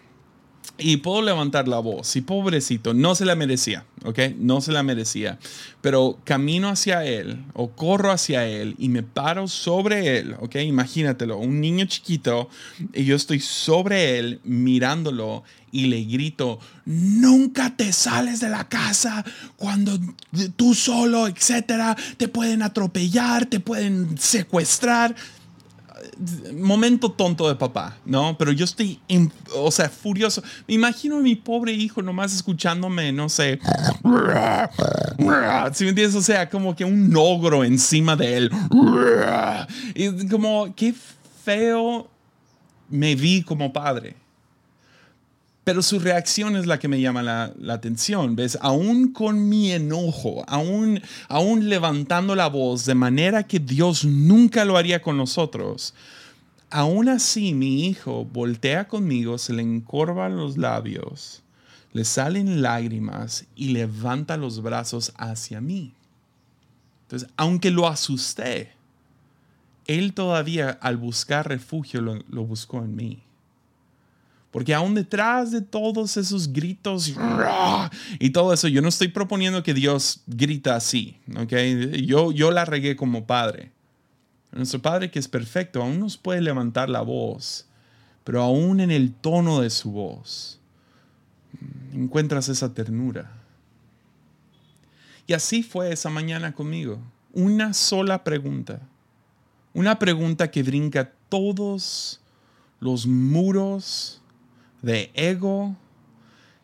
y 0.78 0.98
puedo 0.98 1.22
levantar 1.22 1.68
la 1.68 1.78
voz. 1.78 2.16
Y 2.16 2.22
pobrecito, 2.22 2.94
no 2.94 3.14
se 3.14 3.24
la 3.24 3.34
merecía, 3.34 3.84
¿ok? 4.04 4.18
No 4.38 4.60
se 4.60 4.72
la 4.72 4.82
merecía. 4.82 5.38
Pero 5.80 6.18
camino 6.24 6.68
hacia 6.68 7.04
él 7.04 7.44
o 7.52 7.70
corro 7.70 8.10
hacia 8.10 8.46
él 8.46 8.74
y 8.78 8.88
me 8.88 9.02
paro 9.02 9.48
sobre 9.48 10.18
él, 10.18 10.36
¿ok? 10.40 10.56
Imagínatelo, 10.56 11.38
un 11.38 11.60
niño 11.60 11.84
chiquito 11.86 12.48
y 12.92 13.04
yo 13.04 13.16
estoy 13.16 13.40
sobre 13.40 14.18
él 14.18 14.40
mirándolo 14.44 15.44
y 15.70 15.86
le 15.86 16.04
grito, 16.04 16.60
nunca 16.84 17.74
te 17.74 17.92
sales 17.94 18.40
de 18.40 18.50
la 18.50 18.68
casa 18.68 19.24
cuando 19.56 19.98
tú 20.54 20.74
solo, 20.74 21.26
etcétera, 21.26 21.96
te 22.18 22.28
pueden 22.28 22.62
atropellar, 22.62 23.46
te 23.46 23.58
pueden 23.58 24.18
secuestrar 24.18 25.14
momento 26.54 27.10
tonto 27.10 27.48
de 27.48 27.54
papá, 27.54 27.96
¿no? 28.04 28.36
Pero 28.38 28.52
yo 28.52 28.64
estoy, 28.64 29.00
o 29.54 29.70
sea, 29.70 29.88
furioso. 29.88 30.42
Me 30.66 30.74
imagino 30.74 31.16
a 31.16 31.20
mi 31.20 31.36
pobre 31.36 31.72
hijo 31.72 32.02
nomás 32.02 32.34
escuchándome, 32.34 33.12
no 33.12 33.28
sé. 33.28 33.58
Si 35.72 35.84
me 35.84 35.90
entiendes? 35.90 36.14
O 36.14 36.22
sea, 36.22 36.48
como 36.48 36.74
que 36.76 36.84
un 36.84 37.12
ogro 37.16 37.64
encima 37.64 38.16
de 38.16 38.36
él. 38.36 38.50
Y 39.94 40.28
como, 40.28 40.74
qué 40.74 40.94
feo 41.44 42.08
me 42.88 43.14
vi 43.14 43.42
como 43.42 43.72
padre. 43.72 44.21
Pero 45.64 45.80
su 45.82 46.00
reacción 46.00 46.56
es 46.56 46.66
la 46.66 46.78
que 46.78 46.88
me 46.88 47.00
llama 47.00 47.22
la, 47.22 47.54
atención, 47.72 48.34
¿ves? 48.34 48.58
Aún 48.60 49.12
con 49.12 49.48
mi 49.48 49.70
enojo, 49.70 50.44
aún, 50.48 51.00
aún 51.28 51.68
levantando 51.68 52.34
la 52.34 52.48
voz 52.48 52.84
de 52.84 52.96
manera 52.96 53.44
que 53.44 53.60
Dios 53.60 54.04
nunca 54.04 54.64
lo 54.64 54.76
haría 54.76 55.00
con 55.02 55.16
nosotros, 55.16 55.94
aún 56.68 57.08
así 57.08 57.54
mi 57.54 57.86
hijo 57.86 58.24
voltea 58.24 58.88
conmigo, 58.88 59.38
se 59.38 59.52
le 59.52 59.62
encorvan 59.62 60.36
los 60.36 60.58
labios, 60.58 61.42
le 61.92 62.04
salen 62.04 62.60
lágrimas 62.60 63.44
y 63.54 63.68
levanta 63.68 64.36
los 64.36 64.62
brazos 64.62 65.12
hacia 65.16 65.60
mí. 65.60 65.92
Entonces, 67.02 67.28
aunque 67.36 67.70
lo 67.70 67.86
asusté, 67.86 68.72
él 69.86 70.12
todavía 70.12 70.70
al 70.70 70.96
buscar 70.96 71.48
refugio 71.48 72.00
lo 72.00 72.44
buscó 72.44 72.78
en 72.78 72.96
mí. 72.96 73.22
Porque 74.52 74.74
aún 74.74 74.94
detrás 74.94 75.50
de 75.50 75.62
todos 75.62 76.16
esos 76.18 76.52
gritos 76.52 77.12
y 78.20 78.30
todo 78.30 78.52
eso, 78.52 78.68
yo 78.68 78.82
no 78.82 78.88
estoy 78.88 79.08
proponiendo 79.08 79.62
que 79.62 79.72
Dios 79.72 80.20
grita 80.26 80.76
así. 80.76 81.16
Yo, 82.04 82.30
yo 82.32 82.50
la 82.50 82.66
regué 82.66 82.94
como 82.94 83.26
padre. 83.26 83.72
Nuestro 84.52 84.82
Padre 84.82 85.10
que 85.10 85.18
es 85.18 85.28
perfecto 85.28 85.82
aún 85.82 85.98
nos 85.98 86.18
puede 86.18 86.42
levantar 86.42 86.90
la 86.90 87.00
voz, 87.00 87.66
pero 88.22 88.42
aún 88.42 88.80
en 88.80 88.90
el 88.90 89.14
tono 89.14 89.62
de 89.62 89.70
su 89.70 89.90
voz, 89.90 90.60
encuentras 91.94 92.50
esa 92.50 92.74
ternura. 92.74 93.32
Y 95.26 95.32
así 95.32 95.62
fue 95.62 95.90
esa 95.92 96.10
mañana 96.10 96.52
conmigo. 96.52 96.98
Una 97.32 97.72
sola 97.72 98.22
pregunta. 98.24 98.80
Una 99.72 99.98
pregunta 99.98 100.50
que 100.50 100.62
brinca 100.62 101.12
todos 101.30 102.20
los 102.78 103.06
muros 103.06 104.21
de 104.82 105.10
ego 105.14 105.76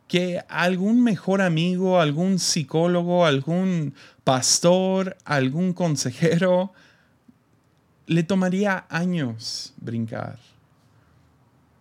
que 0.08 0.42
algún 0.48 1.04
mejor 1.04 1.42
amigo, 1.42 2.00
algún 2.00 2.38
psicólogo, 2.38 3.26
algún 3.26 3.94
pastor, 4.24 5.16
algún 5.24 5.74
consejero, 5.74 6.72
le 8.06 8.22
tomaría 8.22 8.86
años 8.88 9.74
brincar. 9.76 10.38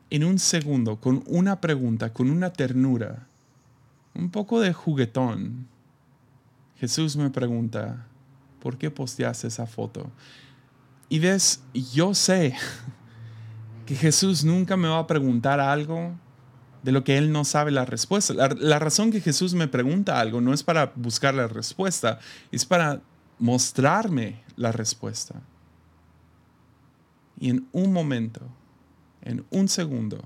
En 0.09 0.23
un 0.23 0.39
segundo, 0.39 0.99
con 0.99 1.23
una 1.25 1.59
pregunta, 1.61 2.13
con 2.13 2.29
una 2.29 2.51
ternura, 2.51 3.27
un 4.13 4.29
poco 4.29 4.59
de 4.59 4.73
juguetón, 4.73 5.67
Jesús 6.75 7.15
me 7.15 7.29
pregunta, 7.29 8.05
¿por 8.61 8.77
qué 8.77 8.91
posteaste 8.91 9.47
esa 9.47 9.65
foto? 9.65 10.11
Y 11.09 11.19
ves, 11.19 11.61
yo 11.73 12.13
sé 12.13 12.55
que 13.85 13.95
Jesús 13.95 14.43
nunca 14.43 14.75
me 14.75 14.89
va 14.89 14.99
a 14.99 15.07
preguntar 15.07 15.61
algo 15.61 16.13
de 16.83 16.91
lo 16.91 17.03
que 17.03 17.17
Él 17.17 17.31
no 17.31 17.45
sabe 17.45 17.71
la 17.71 17.85
respuesta. 17.85 18.33
La, 18.33 18.79
razón 18.79 19.11
que 19.11 19.21
Jesús 19.21 19.53
me 19.53 19.67
pregunta 19.67 20.19
algo 20.19 20.41
no 20.41 20.53
es 20.53 20.63
para 20.63 20.91
buscar 20.95 21.33
la 21.33 21.47
respuesta, 21.47 22.19
es 22.51 22.65
para 22.65 23.01
mostrarme 23.39 24.43
la 24.55 24.71
respuesta. 24.71 25.41
Y 27.39 27.49
en 27.49 27.67
un 27.71 27.93
momento, 27.93 28.41
en 29.21 29.45
un 29.49 29.67
segundo, 29.67 30.23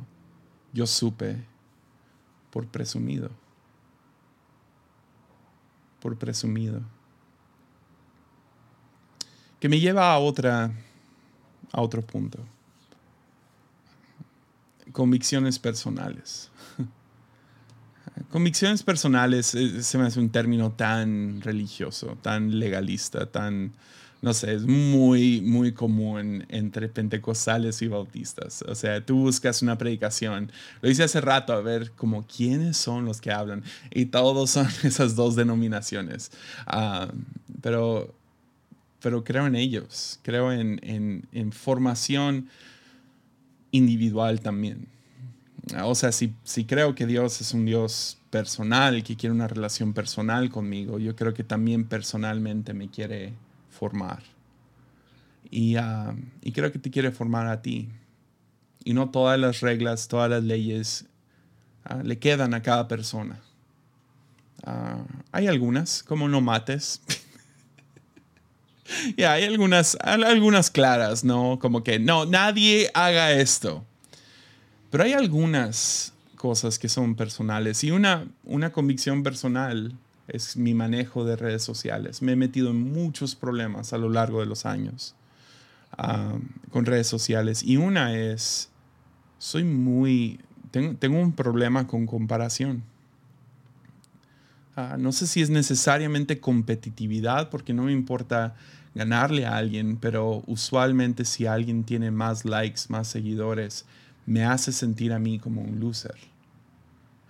yo 0.74 0.88
supe 0.88 1.43
por 2.51 2.67
presumido. 2.67 3.29
Por 6.00 6.17
presumido. 6.17 6.81
Que 9.60 9.70
me 9.70 9.79
lleva 9.79 10.12
a 10.12 10.17
otra 10.17 10.72
a 11.72 11.81
otro 11.81 12.01
punto. 12.01 12.39
Convicciones 14.91 15.60
personales. 15.60 16.50
Convicciones 18.29 18.83
personales 18.83 19.55
eh, 19.55 19.83
se 19.83 19.98
me 19.98 20.05
hace 20.05 20.19
un 20.19 20.29
término 20.29 20.71
tan 20.71 21.41
religioso, 21.41 22.17
tan 22.21 22.60
legalista, 22.60 23.25
tan 23.25 23.74
no 24.21 24.36
sé, 24.36 24.53
es 24.53 24.65
muy, 24.67 25.41
muy 25.41 25.71
común 25.74 26.45
entre 26.50 26.88
pentecostales 26.88 27.81
y 27.81 27.88
bautistas. 27.88 28.63
O 28.67 28.75
sea, 28.75 29.03
tú 29.03 29.17
buscas 29.17 29.63
una 29.63 29.79
predicación. 29.79 30.51
Lo 30.81 30.89
hice 30.89 31.03
hace 31.03 31.21
rato, 31.21 31.53
a 31.53 31.62
ver 31.62 31.91
como 31.91 32.25
quiénes 32.27 32.77
son 32.77 33.05
los 33.05 33.19
que 33.19 33.31
hablan. 33.31 33.63
Y 33.89 34.05
todos 34.05 34.51
son 34.51 34.67
esas 34.83 35.15
dos 35.15 35.36
denominaciones. 35.36 36.31
Uh, 36.67 37.12
pero, 37.62 38.13
pero 39.01 39.24
creo 39.24 39.48
en 39.48 39.55
ellos. 39.55 40.19
Creo 40.21 40.51
en, 40.51 40.79
en, 40.83 41.25
en, 41.31 41.51
formación 41.51 42.48
individual 43.72 44.42
también. 44.42 44.88
O 45.84 45.96
sea, 45.96 46.12
si, 46.12 46.34
si 46.44 46.66
creo 46.66 46.96
que 46.96 47.06
Dios 47.06 47.40
es 47.42 47.54
un 47.54 47.66
Dios 47.66 48.18
personal, 48.30 49.04
que 49.04 49.16
quiere 49.16 49.34
una 49.34 49.48
relación 49.48 49.94
personal 49.94 50.50
conmigo, 50.50 51.00
yo 51.00 51.16
creo 51.16 51.34
que 51.34 51.44
también 51.44 51.86
personalmente 51.86 52.74
me 52.74 52.90
quiere 52.90 53.34
formar. 53.70 54.24
Y, 55.50 55.75
ah, 55.75 56.16
y, 56.42 56.51
creo 56.51 56.72
que 56.72 56.80
te 56.80 56.90
quiere 56.90 57.12
formar 57.12 57.48
a 57.48 57.62
ti. 57.62 57.90
Y 58.84 58.94
no 58.94 59.10
todas 59.10 59.40
las 59.40 59.60
reglas, 59.62 60.08
todas 60.08 60.30
las 60.30 60.44
leyes 60.44 61.06
uh, 61.89 62.02
le 62.04 62.17
quedan 62.17 62.54
a 62.54 62.62
cada 62.62 62.88
persona. 62.88 63.39
Uh, 64.65 65.04
hay 65.32 65.48
algunas, 65.48 66.04
como 66.04 66.28
no 66.30 66.41
mates. 66.41 67.02
ya, 69.17 69.34
hay 69.34 69.43
algunas, 69.43 69.97
algunas 70.01 70.71
claras, 70.71 71.23
¿no? 71.23 71.60
Como 71.60 71.84
que 71.84 71.99
no, 71.99 72.25
nadie 72.25 72.89
haga 72.93 73.32
esto. 73.32 73.86
Pero 74.89 75.04
hay 75.04 75.13
algunas 75.13 76.13
cosas 76.36 76.80
que 76.80 76.89
son 76.89 77.15
personales. 77.15 77.84
Y 77.84 77.91
una, 77.91 78.27
una 78.43 78.71
convicción 78.71 79.23
personal 79.23 79.93
es 80.27 80.58
mi 80.58 80.73
manejo 80.73 81.25
de 81.25 81.36
redes 81.36 81.63
sociales. 81.63 82.21
Me 82.21 82.34
he 82.34 82.36
metido 82.36 82.71
en 82.71 82.91
muchos 82.91 83.36
problemas 83.36 83.93
a 83.93 83.97
lo 83.97 84.10
largo 84.10 84.39
de 84.39 84.45
los 84.45 84.65
años 84.65 85.15
con 86.71 86.86
redes 86.86 87.08
sociales. 87.08 87.63
Y 87.63 87.77
una 87.77 88.15
es, 88.15 88.69
soy 89.38 89.63
muy, 89.63 90.39
tengo, 90.71 91.19
un 91.19 91.34
problema 91.34 91.88
con 91.88 92.06
comparación. 92.06 92.84
Ah, 94.75 94.95
no 94.97 95.12
sé 95.12 95.27
si 95.27 95.41
es 95.41 95.49
necesariamente 95.49 96.39
competitividad, 96.39 97.49
porque 97.49 97.73
no 97.73 97.84
me 97.84 97.91
importa 97.91 98.56
ganarle 98.93 99.45
a 99.45 99.56
alguien, 99.56 99.97
pero 99.97 100.43
usualmente 100.47 101.25
si 101.25 101.45
alguien 101.45 101.84
tiene 101.84 102.12
más 102.12 102.45
likes, 102.45 102.82
más 102.89 103.08
seguidores, 103.08 103.86
me 104.25 104.43
hace 104.43 104.71
sentir 104.71 105.13
a 105.13 105.19
mí 105.19 105.39
como 105.39 105.62
un 105.62 105.80
loser. 105.80 106.15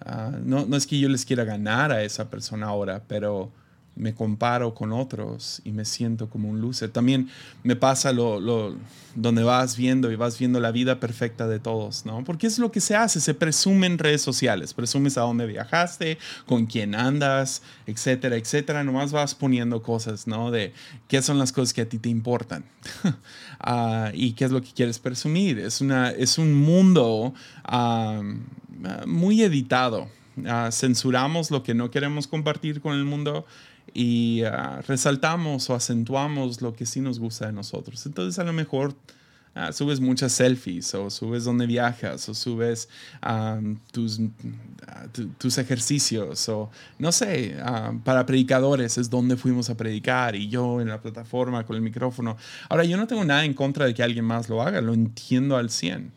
Ah, 0.04 0.32
no, 0.43 0.65
no, 0.65 0.76
es 0.76 0.88
que 0.88 1.00
yo 1.00 1.10
les 1.10 1.26
quiera 1.26 1.43
ganar 1.43 1.91
a 1.91 2.04
esa 2.04 2.30
persona 2.30 2.67
ahora, 2.67 3.04
pero 3.08 3.52
me 3.95 4.15
comparo 4.15 4.73
con 4.73 4.93
otros 4.93 5.62
y 5.65 5.71
me 5.71 5.86
siento 5.86 6.30
como 6.30 6.49
un 6.49 6.62
loser. 6.62 6.89
También 6.89 7.30
me 7.63 7.75
pasa 7.75 8.13
lo, 8.13 8.39
lo, 8.39 8.75
donde 9.15 9.43
vas 9.43 9.75
viendo 9.75 10.12
y 10.12 10.15
vas 10.15 10.39
viendo 10.39 10.60
la 10.60 10.71
vida 10.71 10.99
perfecta 10.99 11.47
de 11.47 11.60
todos, 11.60 12.06
¿no? 12.06 12.23
Porque 12.23 12.47
es 12.47 12.58
lo 12.58 12.71
que 12.71 12.80
se 12.80 12.95
hace, 12.95 13.19
se 13.19 13.34
presume 13.34 13.88
en 13.88 13.97
redes 13.97 14.21
sociales, 14.21 14.73
presumes 14.73 15.17
a 15.17 15.21
dónde 15.21 15.45
viajaste, 15.45 16.17
con 16.45 16.65
quién 16.65 16.95
andas, 16.95 17.62
etcétera, 17.86 18.38
etcétera. 18.38 18.84
Nomás 18.84 19.12
vas 19.12 19.36
poniendo 19.36 19.82
cosas, 19.82 20.25
¿no? 20.25 20.51
De 20.51 20.73
qué 21.08 21.21
son 21.21 21.38
las 21.38 21.51
cosas 21.51 21.73
que 21.73 21.82
a 21.82 21.89
ti 21.89 21.97
te 21.97 22.10
importan 22.10 22.63
uh, 23.04 24.10
y 24.13 24.34
qué 24.34 24.45
es 24.45 24.51
lo 24.51 24.62
que 24.62 24.71
quieres 24.71 24.99
presumir. 24.99 25.60
Es, 25.60 25.82
una, 25.82 26.12
es 26.12 26.38
un 26.38 26.54
mundo 26.54 27.34
muy 29.06 29.41
editado. 29.41 30.08
Uh, 30.38 30.71
censuramos 30.71 31.51
lo 31.51 31.62
que 31.62 31.73
no 31.73 31.91
queremos 31.91 32.25
compartir 32.25 32.80
con 32.80 32.95
el 32.95 33.04
mundo 33.04 33.45
y 33.93 34.43
uh, 34.43 34.82
resaltamos 34.88 35.69
o 35.69 35.75
acentuamos 35.75 36.62
lo 36.62 36.73
que 36.73 36.86
sí 36.86 37.01
nos 37.01 37.19
gusta 37.19 37.47
de 37.47 37.54
nosotros. 37.54 38.06
Entonces 38.06 38.39
a 38.39 38.43
lo 38.43 38.54
mejor 38.54 38.95
uh, 39.56 39.73
subes 39.73 39.99
muchas 39.99 40.32
selfies 40.32 40.93
o 40.95 41.10
subes 41.10 41.43
donde 41.43 41.65
viajas 41.65 42.27
o 42.30 42.34
subes 42.34 42.88
tus, 43.91 44.19
uh, 44.19 44.30
tus 45.38 45.58
ejercicios 45.58 46.47
o 46.49 46.71
no 46.99 47.12
sé, 47.12 47.58
para 48.04 48.25
predicadores 48.25 48.97
es 48.97 49.10
donde 49.10 49.36
fuimos 49.36 49.69
a 49.69 49.75
predicar 49.75 50.36
y 50.36 50.47
yo 50.47 50.80
en 50.80 50.88
la 50.88 51.01
plataforma 51.01 51.65
con 51.65 51.75
el 51.75 51.82
micrófono. 51.82 52.38
Ahora 52.69 52.86
yo 52.86 52.97
no 52.97 53.08
tengo 53.08 53.25
nada 53.25 53.43
en 53.43 53.54
contra 53.54 53.86
de 53.86 53.93
que 53.93 54.04
alguien 54.04 54.25
más 54.25 54.47
lo 54.47 54.62
haga, 54.62 54.82
lo 54.82 54.93
entiendo 54.93 55.58
al 55.58 55.69
100. 55.69 56.12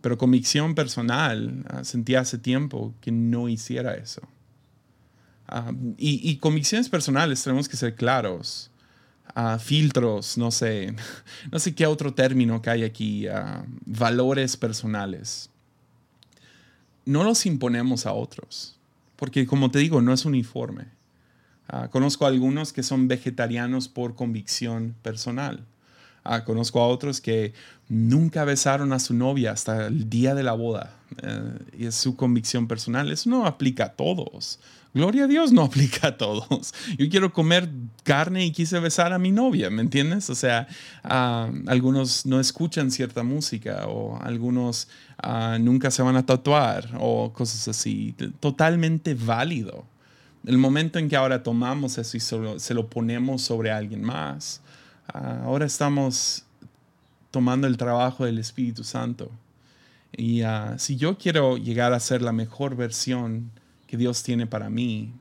Pero 0.00 0.18
convicción 0.18 0.76
personal, 0.76 1.64
sentí 1.82 2.14
hace 2.14 2.38
tiempo 2.38 2.94
que 3.00 3.10
no 3.10 3.48
hiciera 3.48 3.96
eso. 3.96 4.22
Ah, 5.48 5.72
y, 5.96 6.36
convicciones 6.38 6.88
personales 6.88 7.42
tenemos 7.42 7.68
que 7.68 7.76
ser 7.76 7.94
claros. 7.94 8.70
Uh, 9.34 9.58
filtros, 9.58 10.38
no 10.38 10.50
sé, 10.50 10.94
no 11.52 11.58
sé 11.58 11.74
qué 11.74 11.86
otro 11.86 12.14
término 12.14 12.62
que 12.62 12.70
hay 12.70 12.84
aquí, 12.84 13.28
uh, 13.28 13.64
valores 13.84 14.56
personales. 14.56 15.50
No 17.04 17.22
los 17.22 17.44
imponemos 17.44 18.06
a 18.06 18.12
otros, 18.12 18.76
porque 19.16 19.46
como 19.46 19.70
te 19.70 19.78
digo, 19.78 20.00
no 20.00 20.12
es 20.12 20.24
uniforme. 20.24 20.86
conozco 21.90 22.24
a 22.24 22.28
algunos 22.28 22.72
que 22.72 22.82
son 22.82 23.08
vegetarianos 23.08 23.88
por 23.88 24.14
convicción 24.14 24.94
personal. 25.02 25.64
conozco 26.46 26.80
a 26.80 26.88
otros 26.88 27.20
que 27.20 27.52
nunca 27.88 28.44
besaron 28.44 28.92
a 28.92 28.98
su 28.98 29.12
novia 29.14 29.52
hasta 29.52 29.86
el 29.86 30.08
día 30.08 30.34
de 30.34 30.42
la 30.42 30.52
boda. 30.52 30.96
Eh, 31.22 31.58
y 31.78 31.86
es 31.86 31.94
su 31.94 32.16
convicción 32.16 32.66
personal. 32.66 33.10
Eso 33.10 33.30
no 33.30 33.46
aplica 33.46 33.84
a 33.84 33.92
todos. 33.92 34.58
Gloria 34.94 35.24
a 35.24 35.26
Dios 35.26 35.52
no 35.52 35.62
aplica 35.64 36.08
a 36.08 36.16
todos. 36.16 36.72
Yo 36.98 37.08
quiero 37.08 37.32
comer 37.32 37.68
carne 38.02 38.46
y 38.46 38.52
quise 38.52 38.78
besar 38.80 39.12
a 39.12 39.18
mi 39.18 39.30
novia, 39.30 39.70
¿me 39.70 39.82
entiendes? 39.82 40.30
O 40.30 40.34
sea, 40.34 40.66
uh, 41.04 41.52
algunos 41.68 42.26
no 42.26 42.40
escuchan 42.40 42.90
cierta 42.90 43.22
música 43.22 43.86
o 43.88 44.20
algunos 44.22 44.88
uh, 45.22 45.58
nunca 45.58 45.90
se 45.90 46.02
van 46.02 46.16
a 46.16 46.24
tatuar 46.24 46.88
o 46.98 47.32
cosas 47.32 47.68
así. 47.68 48.14
Totalmente 48.40 49.14
válido. 49.14 49.84
El 50.44 50.58
momento 50.58 50.98
en 50.98 51.08
que 51.08 51.16
ahora 51.16 51.42
tomamos 51.42 51.98
eso 51.98 52.16
y 52.16 52.20
se 52.20 52.74
lo 52.74 52.86
ponemos 52.88 53.42
sobre 53.42 53.70
alguien 53.72 54.02
más, 54.02 54.62
uh, 55.12 55.44
ahora 55.44 55.66
estamos 55.66 56.44
tomando 57.30 57.66
el 57.66 57.76
trabajo 57.76 58.24
del 58.24 58.38
Espíritu 58.38 58.82
Santo. 58.82 59.30
Y 60.16 60.42
si 60.78 60.96
yo 60.96 61.18
quiero 61.18 61.58
llegar 61.58 61.92
a 61.92 62.00
ser 62.00 62.22
la 62.22 62.32
mejor 62.32 62.74
versión, 62.74 63.50
que 63.86 63.96
Dios 63.96 64.22
tiene 64.22 64.46
para 64.46 64.70
mí, 64.70 65.12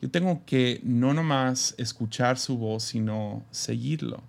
yo 0.00 0.10
tengo 0.10 0.44
que 0.46 0.80
no 0.84 1.12
nomás 1.12 1.74
escuchar 1.76 2.38
su 2.38 2.56
voz, 2.56 2.84
sino 2.84 3.44
seguirlo, 3.50 4.22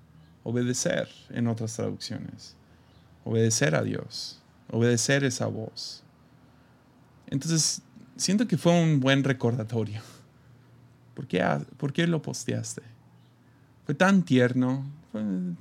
obedecer 0.44 1.10
en 1.30 1.48
otras 1.48 1.76
traducciones, 1.76 2.56
obedecer 3.24 3.76
a 3.76 3.84
Dios, 3.84 4.42
obedecer 4.72 5.24
esa 5.24 5.46
voz. 5.46 6.04
Entonces, 7.28 7.84
siento 8.16 8.48
que 8.48 8.58
fue 8.58 8.72
un 8.72 9.00
buen 9.00 9.24
recordatorio. 9.24 10.02
¿Por 11.14 11.28
qué, 11.28 11.46
¿Por 11.78 11.94
qué 11.94 12.08
lo 12.08 12.22
posteaste? 12.22 12.82
Fue 13.86 13.94
tan 13.94 14.24
tierno, 14.24 14.86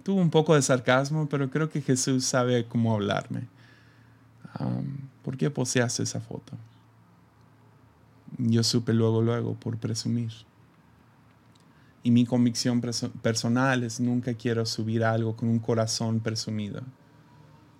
tuvo 0.03 0.21
un 0.21 0.31
poco 0.31 0.55
de 0.55 0.63
sarcasmo, 0.63 1.29
pero 1.29 1.51
creo 1.51 1.69
que 1.69 1.83
Jesús 1.83 2.25
sabe 2.25 2.67
cómo 2.67 2.95
hablarme. 2.95 3.49
¿Por 5.23 5.37
qué 5.37 5.51
posteaste 5.51 6.03
esa 6.03 6.21
foto? 6.21 6.57
Yo 8.39 8.63
supe 8.63 8.95
luego, 8.95 9.21
luego, 9.21 9.55
por 9.55 9.77
presumir. 9.79 10.31
Y 12.03 12.11
mi 12.11 12.25
convicción 12.25 12.81
personal 12.81 13.83
es 13.83 14.01
nunca 14.01 14.35
quiero 14.35 14.65
subir 14.65 15.05
algo 15.05 15.37
con 15.37 15.49
un 15.49 15.59
corazón 15.59 16.21
presumido. 16.21 16.83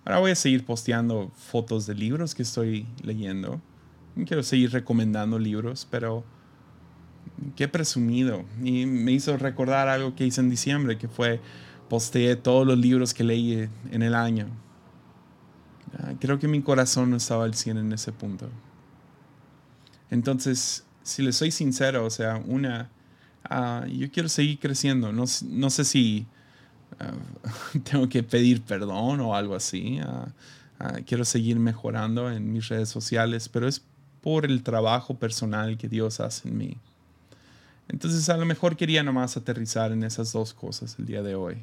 Ahora 0.05 0.19
voy 0.19 0.31
a 0.31 0.35
seguir 0.35 0.65
posteando 0.65 1.31
fotos 1.35 1.85
de 1.85 1.95
libros 1.95 2.35
que 2.35 2.43
estoy 2.43 2.85
leyendo. 3.01 3.61
Quiero 4.25 4.43
seguir 4.43 4.71
recomendando 4.71 5.39
libros, 5.39 5.87
pero 5.89 6.23
qué 7.55 7.67
presumido. 7.67 8.43
Y 8.63 8.85
me 8.85 9.13
hizo 9.13 9.37
recordar 9.37 9.87
algo 9.87 10.15
que 10.15 10.25
hice 10.25 10.41
en 10.41 10.49
diciembre, 10.49 10.97
que 10.97 11.07
fue 11.07 11.39
posteé 11.89 12.35
todos 12.35 12.67
los 12.67 12.77
libros 12.77 13.13
que 13.13 13.23
leí 13.23 13.69
en 13.91 14.01
el 14.01 14.13
año. 14.13 14.47
Ah, 15.97 16.13
creo 16.19 16.37
que 16.37 16.47
mi 16.47 16.61
corazón 16.61 17.09
no 17.09 17.17
estaba 17.17 17.45
al 17.45 17.55
100 17.55 17.77
en 17.77 17.93
ese 17.93 18.11
punto. 18.11 18.49
Entonces, 20.11 20.83
si 21.03 21.21
le 21.21 21.33
soy 21.33 21.51
sincero, 21.51 22.05
o 22.05 22.09
sea, 22.09 22.41
una, 22.45 22.89
ah, 23.43 23.85
yo 23.87 24.11
quiero 24.11 24.29
seguir 24.29 24.59
creciendo. 24.59 25.11
No, 25.11 25.25
no 25.43 25.69
sé 25.69 25.83
si 25.83 26.25
ah, 26.99 27.13
tengo 27.83 28.09
que 28.09 28.23
pedir 28.23 28.61
perdón 28.61 29.19
o 29.21 29.35
algo 29.35 29.55
así. 29.55 29.99
quiero 31.05 31.25
seguir 31.25 31.59
mejorando 31.59 32.31
en 32.31 32.51
mis 32.51 32.67
redes 32.69 32.89
sociales, 32.89 33.49
pero 33.49 33.67
es 33.67 33.81
por 34.21 34.45
el 34.45 34.63
trabajo 34.63 35.17
personal 35.17 35.77
que 35.77 35.87
Dios 35.89 36.19
hace 36.19 36.47
en 36.47 36.57
mí. 36.57 36.77
Entonces 37.87 38.29
a 38.29 38.37
lo 38.37 38.45
mejor 38.45 38.77
quería 38.77 39.03
nomás 39.03 39.35
aterrizar 39.35 39.91
en 39.91 40.03
esas 40.03 40.31
dos 40.31 40.53
cosas 40.53 40.95
el 40.99 41.05
día 41.05 41.23
de 41.23 41.35
hoy. 41.35 41.57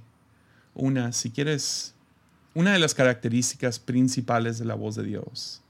Una, 0.75 1.13
si 1.13 1.31
quieres, 1.31 1.95
una 2.55 2.73
de 2.73 2.79
las 2.79 2.95
características 2.95 3.79
principales 3.79 4.59
de 4.59 4.65
la 4.65 4.75
voz 4.75 4.97
de 4.97 5.05
Dios 5.05 5.63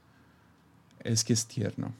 es 1.03 1.23
que 1.23 1.33
es 1.33 1.45
tierno. 1.45 1.93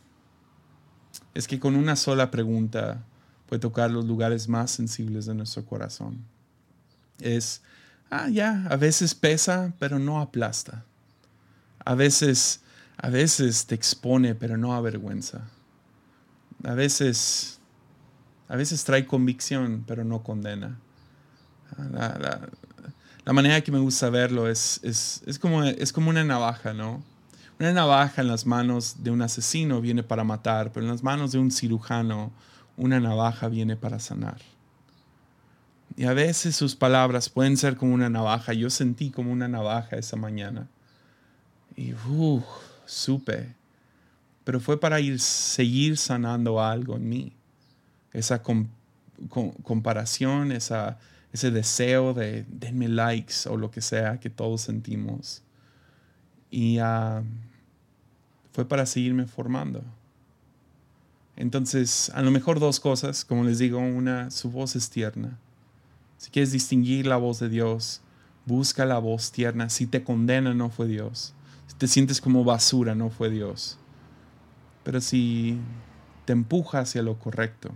Es 1.34 1.48
que 1.48 1.60
con 1.60 1.76
una 1.76 1.96
sola 1.96 2.32
pregunta 2.32 3.04
puede 3.48 3.60
tocar 3.60 3.92
los 3.92 4.06
lugares 4.06 4.48
más 4.48 4.72
sensibles 4.72 5.26
de 5.26 5.36
nuestro 5.36 5.66
corazón. 5.66 6.24
Es, 7.20 7.62
ah, 8.10 8.30
ya, 8.30 8.66
a 8.70 8.76
veces 8.76 9.16
pesa, 9.16 9.74
pero 9.80 10.00
no 10.00 10.20
aplasta. 10.20 10.84
A 11.86 11.96
veces, 11.96 12.62
a 12.98 13.10
veces 13.10 13.66
te 13.66 13.76
expone, 13.76 14.36
pero 14.36 14.58
no 14.58 14.74
avergüenza. 14.74 15.48
A 16.64 16.74
veces 16.74 17.58
a 18.50 18.56
veces 18.56 18.84
trae 18.84 19.06
convicción, 19.06 19.84
pero 19.86 20.04
no 20.04 20.24
condena. 20.24 20.80
La, 21.92 23.34
manera 23.34 23.62
que 23.62 23.72
me 23.72 23.80
gusta 23.80 24.10
verlo 24.10 24.48
es, 24.48 24.80
es, 24.84 25.40
como, 25.40 25.64
es 25.64 25.92
como 25.92 26.10
una 26.10 26.24
navaja, 26.24 26.74
¿no? 26.74 27.04
Una 27.60 27.74
navaja 27.74 28.22
en 28.22 28.28
las 28.28 28.46
manos 28.46 29.04
de 29.04 29.12
un 29.12 29.22
asesino 29.22 29.82
viene 29.82 30.04
para 30.04 30.24
matar, 30.24 30.72
pero 30.72 30.86
en 30.86 30.92
las 30.92 31.04
manos 31.04 31.32
de 31.32 31.40
un 31.40 31.52
cirujano 31.52 32.32
una 32.76 33.00
navaja 33.00 33.48
viene 33.48 33.76
para 33.76 34.00
sanar. 34.00 34.38
Y 35.96 36.06
a 36.06 36.14
veces 36.14 36.56
sus 36.56 36.76
palabras 36.76 37.30
pueden 37.30 37.58
ser 37.58 37.76
como 37.76 37.94
una 37.94 38.10
navaja. 38.10 38.54
Yo 38.54 38.70
sentí 38.70 39.10
como 39.10 39.32
una 39.32 39.48
navaja 39.48 39.96
esa 39.96 40.16
mañana. 40.16 40.68
Y 41.76 41.94
uh, 41.94 42.44
supe. 42.86 43.56
Pero 44.44 44.60
fue 44.60 44.80
para 44.80 45.00
ir, 45.00 45.20
seguir 45.20 45.98
sanando 45.98 46.62
algo 46.62 46.96
en 46.96 47.10
mí 47.10 47.34
esa 48.14 48.42
comparación, 49.64 50.52
ese 50.52 51.52
deseo 51.52 52.14
de 52.14 52.46
denme 52.48 52.88
likes 52.88 53.48
o 53.48 53.58
lo 53.58 53.70
que 53.70 53.82
sea 53.82 54.20
que 54.20 54.30
todos 54.30 54.62
sentimos. 54.62 55.44
Y 56.50 56.80
ah, 56.80 57.22
fue 58.58 58.66
para 58.66 58.88
seguirme 58.88 59.28
formando. 59.28 59.84
Entonces, 61.36 62.10
a 62.16 62.24
lo 62.24 62.32
mejor 62.32 62.60
dos 62.60 62.80
cosas, 62.80 63.24
como 63.24 63.44
les 63.44 63.60
digo, 63.60 63.78
una, 63.78 64.32
su 64.32 64.50
voz 64.50 64.76
es 64.76 64.90
tierna. 64.90 65.38
Si 66.18 66.32
quieres 66.32 66.54
distinguir 66.54 67.06
la 67.06 67.18
voz 67.18 67.38
de 67.38 67.50
Dios, 67.50 68.02
busca 68.48 68.84
la 68.88 68.98
voz 68.98 69.32
tierna. 69.32 69.70
Si 69.70 69.86
te 69.86 70.04
condena, 70.04 70.56
no 70.56 70.72
fue 70.72 70.88
Dios. 70.88 71.36
Si 71.68 71.76
te 71.76 71.88
sientes 71.88 72.20
como 72.20 72.44
basura, 72.44 72.96
no 72.96 73.12
fue 73.12 73.30
Dios. 73.30 73.78
Pero 74.84 75.02
si 75.02 75.60
te 76.26 76.34
empuja 76.34 76.80
hacia 76.80 77.04
lo 77.04 77.20
correcto, 77.20 77.70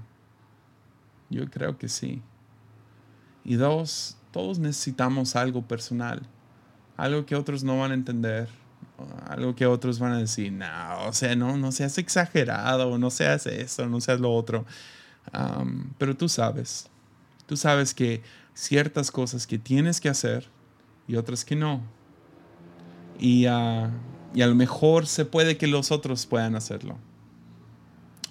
yo 1.30 1.48
creo 1.52 1.78
que 1.78 1.89
sí. 1.89 2.24
Y 3.46 3.54
dos, 3.54 4.17
todos 4.32 4.58
necesitamos 4.58 5.36
algo 5.36 5.62
personal, 5.62 6.24
algo 6.98 7.28
que 7.28 7.36
otros 7.36 7.63
no 7.63 7.78
van 7.78 7.91
a 7.91 7.94
entender, 7.94 8.50
algo 9.27 9.56
que 9.56 9.65
otros 9.65 9.99
van 9.99 10.13
a 10.13 10.17
decir, 10.17 10.51
no, 10.51 11.06
o 11.08 11.13
sea, 11.13 11.36
no, 11.36 11.58
no 11.58 11.71
seas 11.71 11.97
exagerado, 11.97 12.97
no 12.97 13.10
seas 13.10 13.45
eso, 13.47 13.88
no 13.88 14.01
seas 14.01 14.19
lo 14.19 14.34
otro. 14.34 14.65
pero 15.97 16.15
tú 16.15 16.30
sabes, 16.30 16.89
tú 17.45 17.58
sabes 17.58 17.93
que 17.93 18.21
ciertas 18.54 19.12
cosas 19.12 19.47
que 19.47 19.58
tienes 19.58 20.01
que 20.01 20.10
hacer 20.10 20.47
y 21.08 21.15
otras 21.15 21.45
que 21.45 21.56
no. 21.56 21.82
Y, 23.19 23.45
ah, 23.45 23.89
y 24.34 24.41
a 24.41 24.47
lo 24.47 24.56
mejor 24.56 25.08
se 25.08 25.25
puede 25.25 25.58
que 25.58 25.67
los 25.67 25.91
otros 25.91 26.25
puedan 26.25 26.56
hacerlo 26.56 26.97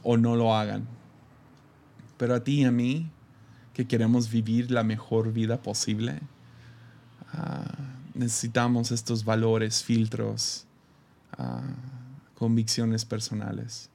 o 0.03 0.17
no 0.17 0.35
lo 0.35 0.55
hagan 0.55 0.89
pero 2.21 2.35
a 2.35 2.45
ti 2.45 2.61
y 2.61 2.65
a 2.65 2.71
mí, 2.71 3.11
que 3.73 3.87
queremos 3.87 4.31
vivir 4.31 4.71
la 4.71 4.83
mejor 4.83 5.33
vida 5.33 5.63
posible, 5.63 6.21
ah, 7.33 7.70
necesitamos 8.21 8.93
estos 8.93 9.25
valores, 9.25 9.83
filtros, 9.83 10.67
ah, 11.39 11.63
convicciones 12.35 13.05
personales, 13.05 13.91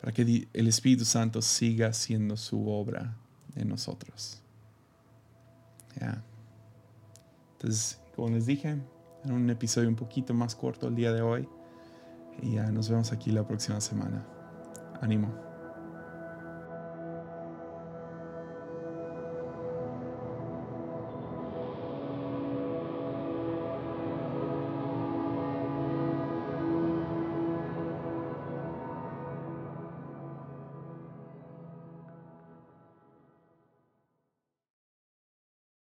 para 0.00 0.12
que 0.12 0.48
el 0.52 0.66
Espíritu 0.68 1.04
Santo 1.04 1.42
siga 1.42 1.88
haciendo 1.88 2.36
su 2.36 2.68
obra 2.68 3.16
en 3.56 3.68
nosotros. 3.68 4.40
Entonces, 7.52 8.00
como 8.16 8.30
les 8.30 8.46
dije, 8.46 8.78
en 9.24 9.32
un 9.32 9.50
episodio 9.50 9.88
un 9.88 9.96
poquito 9.96 10.32
más 10.32 10.54
corto 10.54 10.88
el 10.88 10.94
día 10.94 11.12
de 11.12 11.20
hoy. 11.20 11.48
Y 12.42 12.54
ya 12.54 12.70
nos 12.70 12.88
vemos 12.88 13.12
aquí 13.12 13.30
la 13.30 13.46
próxima 13.46 13.80
semana. 13.80 14.24
Ánimo. 15.02 15.49